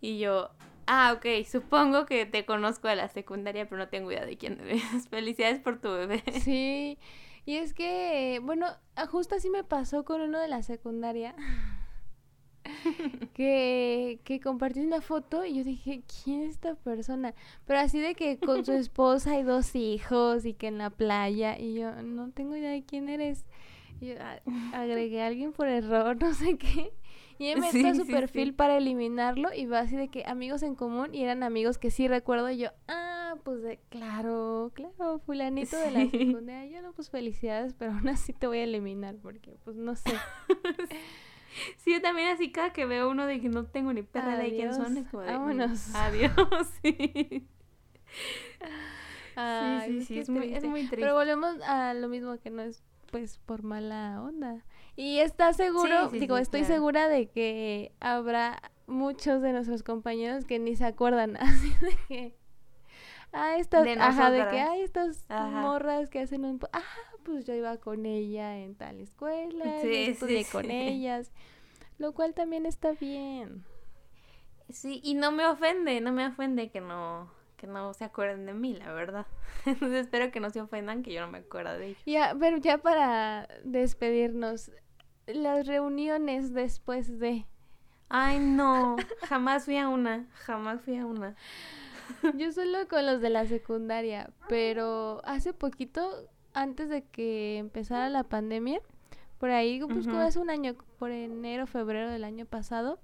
[0.01, 0.51] Y yo,
[0.87, 4.61] ah, ok, supongo que te conozco de la secundaria, pero no tengo idea de quién
[4.61, 4.83] eres.
[5.11, 6.23] Felicidades por tu bebé.
[6.41, 6.99] Sí,
[7.45, 8.67] y es que, bueno,
[9.09, 11.35] justo así me pasó con uno de la secundaria.
[13.35, 17.35] que, que compartió una foto y yo dije, ¿quién es esta persona?
[17.67, 21.59] Pero así de que con su esposa y dos hijos y que en la playa
[21.59, 23.45] y yo no tengo idea de quién eres.
[24.01, 24.12] Y
[24.75, 26.93] agregué a alguien por error, no sé qué.
[27.39, 30.75] Y me metió a su perfil para eliminarlo y va así de que amigos en
[30.75, 32.51] común y eran amigos que sí recuerdo.
[32.51, 36.67] Y yo, ah, pues de, claro, claro, fulanito de la secundaria.
[36.67, 40.12] Yo no, pues felicidades, pero aún así te voy a eliminar porque, pues no sé.
[41.79, 44.51] Sí, yo también así cada que veo uno de que no tengo ni perra de
[44.51, 45.33] quién son, es como de...
[45.33, 45.95] Vámonos.
[45.95, 46.33] Adiós,
[46.83, 47.49] sí.
[49.87, 50.97] sí, sí, es, muy, triste.
[50.97, 54.65] Pero volvemos a lo mismo que no es pues por mala onda.
[54.97, 60.77] Y está seguro, digo, estoy segura de que habrá muchos de nuestros compañeros que ni
[60.77, 62.37] se acuerdan así de que
[63.33, 66.83] ah estas de ajá de que hay estas morras que hacen un ah
[67.27, 71.33] pues yo iba con ella en tal escuela, sí, estudié con ellas,
[71.99, 73.64] lo cual también está bien.
[74.70, 78.53] Sí, y no me ofende, no me ofende que no que no se acuerden de
[78.53, 79.27] mí, la verdad.
[79.64, 82.03] Entonces espero que no se ofendan que yo no me acuerdo de ellos.
[82.05, 84.70] Ya, pero ya para despedirnos,
[85.27, 87.47] las reuniones después de
[88.09, 88.97] Ay, no,
[89.29, 91.35] jamás fui a una, jamás fui a una.
[92.37, 98.25] Yo solo con los de la secundaria, pero hace poquito antes de que empezara la
[98.25, 98.81] pandemia,
[99.39, 102.99] por ahí, pues como hace un año, por enero, febrero del año pasado,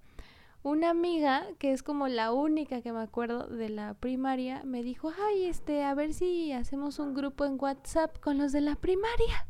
[0.63, 5.13] una amiga, que es como la única que me acuerdo de la primaria, me dijo,
[5.29, 9.47] ay, este, a ver si hacemos un grupo en WhatsApp con los de la primaria.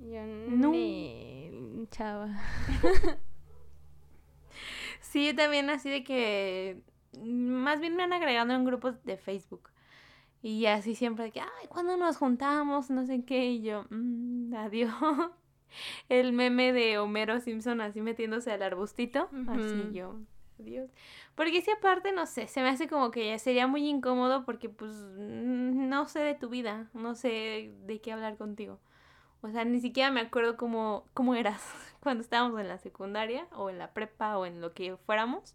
[0.00, 2.36] yo, no, chava.
[5.00, 6.82] sí, también así de que,
[7.22, 9.70] más bien me han agregado en grupos de Facebook.
[10.42, 12.90] Y así siempre que, ay, ¿cuándo nos juntamos?
[12.90, 13.46] No sé qué.
[13.46, 14.92] Y yo, mmm, adiós.
[16.08, 19.28] El meme de Homero Simpson así metiéndose al arbustito.
[19.48, 20.16] Así yo,
[20.58, 20.90] adiós.
[21.34, 24.92] Porque si aparte, no sé, se me hace como que sería muy incómodo porque pues
[24.94, 28.80] no sé de tu vida, no sé de qué hablar contigo.
[29.42, 31.62] O sea, ni siquiera me acuerdo cómo, cómo eras
[32.00, 35.54] cuando estábamos en la secundaria o en la prepa o en lo que fuéramos.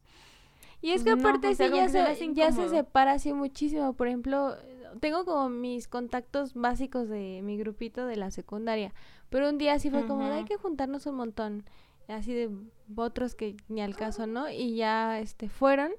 [0.81, 3.93] Y es que aparte sí ya, se, ya se separa así muchísimo.
[3.93, 4.55] Por ejemplo,
[4.99, 8.93] tengo como mis contactos básicos de mi grupito de la secundaria.
[9.29, 11.65] Pero un día sí fue como, hay que juntarnos un montón.
[12.07, 12.49] Así de
[12.95, 14.49] otros que ni al caso, ¿no?
[14.49, 15.91] Y ya este fueron.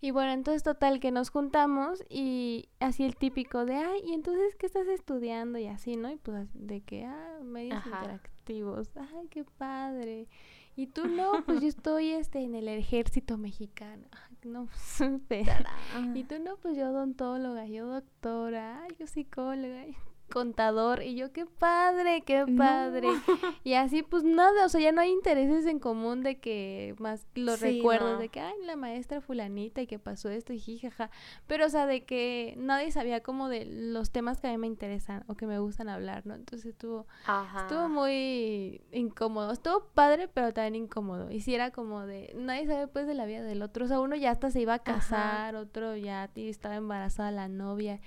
[0.00, 4.54] Y bueno, entonces total que nos juntamos y así el típico de, ay, y entonces,
[4.56, 5.58] ¿qué estás estudiando?
[5.58, 6.10] Y así, ¿no?
[6.10, 10.28] Y pues de que, ah, medios interactivos, ay, qué padre.
[10.76, 14.06] Y tú no, pues yo estoy este en el ejército mexicano.
[14.10, 14.68] Ay, no.
[16.14, 19.86] Y tú no, pues yo odontóloga, yo doctora, yo psicóloga
[20.34, 23.08] contador y yo qué padre, qué padre.
[23.62, 27.26] Y así pues nada, o sea, ya no hay intereses en común de que más
[27.34, 31.10] los recuerdos de que ay, la maestra fulanita y que pasó esto y jijaja,
[31.46, 34.66] pero o sea, de que nadie sabía como de los temas que a mí me
[34.66, 36.34] interesan o que me gustan hablar, ¿no?
[36.34, 37.06] Entonces estuvo
[37.62, 39.52] estuvo muy incómodo.
[39.52, 41.30] Estuvo padre, pero también incómodo.
[41.30, 44.00] Y si era como de nadie sabe pues de la vida del otro, o sea,
[44.00, 48.00] uno ya hasta se iba a casar, otro ya estaba embarazada la novia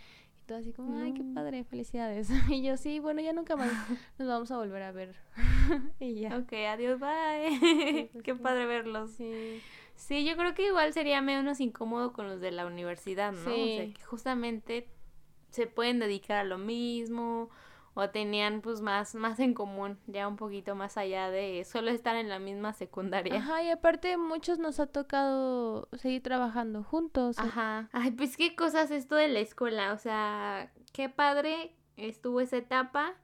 [0.56, 2.30] así como, ay, qué padre, felicidades.
[2.50, 3.72] y yo, sí, bueno, ya nunca más
[4.18, 5.16] nos vamos a volver a ver.
[6.00, 6.38] y ya.
[6.38, 8.10] Ok, adiós, bye.
[8.12, 9.12] Pues qué padre verlos.
[9.12, 9.62] Sí.
[9.95, 13.52] Sí, yo creo que igual sería menos incómodo con los de la universidad, ¿no?
[13.52, 14.88] O sea, que justamente
[15.50, 17.50] se pueden dedicar a lo mismo
[18.00, 22.16] o tenían pues más, más en común, ya un poquito más allá de solo estar
[22.16, 23.38] en la misma secundaria.
[23.38, 27.39] Ajá, y aparte muchos nos ha tocado seguir trabajando juntos.
[27.39, 27.89] Ajá.
[27.93, 33.16] Ay, pues qué cosas esto de la escuela, o sea, qué padre estuvo esa etapa.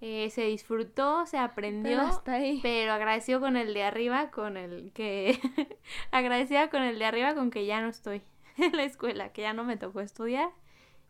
[0.00, 2.22] Eh, se disfrutó, se aprendió,
[2.62, 5.38] pero agradeció con el de arriba, con el que
[6.10, 8.22] agradecida con el de arriba con que ya no estoy
[8.56, 10.48] en la escuela, que ya no me tocó estudiar,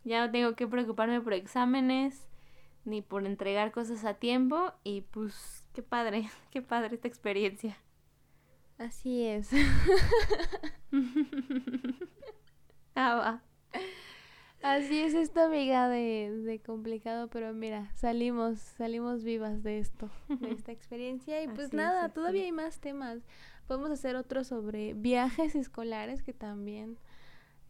[0.02, 2.26] ya no tengo que preocuparme por exámenes,
[2.86, 7.76] ni por entregar cosas a tiempo y pues qué padre, qué padre esta experiencia.
[8.78, 9.50] Así es.
[12.94, 13.42] ah, va.
[14.62, 20.50] Así es esto, amiga, de, de, complicado, pero mira, salimos, salimos vivas de esto, de
[20.50, 21.42] esta experiencia.
[21.42, 23.22] Y pues nada, todavía hay más temas.
[23.68, 26.98] Podemos hacer otro sobre viajes escolares, que también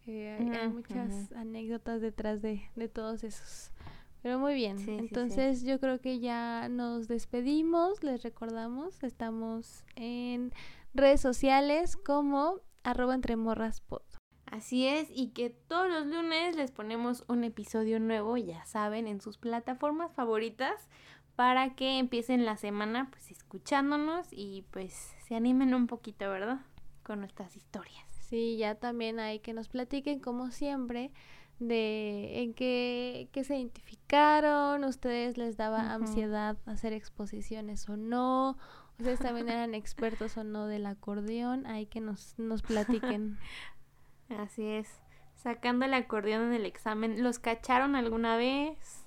[0.06, 3.72] eh, hay, muchas anécdotas detrás de, de todos esos.
[4.26, 4.76] Pero muy bien.
[4.88, 8.02] Entonces yo creo que ya nos despedimos.
[8.02, 10.52] Les recordamos, estamos en
[10.94, 13.36] redes sociales como arroba entre
[14.46, 19.20] Así es, y que todos los lunes les ponemos un episodio nuevo, ya saben, en
[19.20, 20.88] sus plataformas favoritas,
[21.36, 26.62] para que empiecen la semana pues escuchándonos y pues se animen un poquito, ¿verdad?
[27.04, 28.04] Con nuestras historias.
[28.22, 31.12] Sí, ya también hay que nos platiquen como siempre
[31.59, 38.59] de en qué, se identificaron, ustedes les daba ansiedad hacer exposiciones o no,
[38.98, 43.38] ustedes también eran expertos o no del acordeón, hay que nos, nos platiquen.
[44.28, 44.88] Así es,
[45.34, 49.07] sacando el acordeón en el examen, ¿los cacharon alguna vez?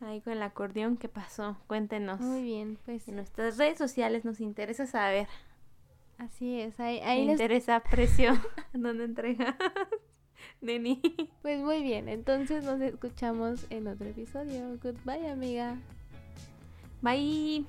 [0.00, 1.58] Ahí con el acordeón, ¿qué pasó?
[1.66, 2.20] Cuéntenos.
[2.20, 3.08] Muy bien, pues.
[3.08, 5.26] En nuestras redes sociales nos interesa saber.
[6.18, 7.32] Así es, ahí, ahí les...
[7.32, 8.32] interesa precio,
[8.72, 9.56] ¿dónde entrega?
[10.62, 11.00] Neni.
[11.42, 14.78] Pues muy bien, entonces nos escuchamos en otro episodio.
[14.82, 15.76] Goodbye, amiga.
[17.00, 17.66] Bye.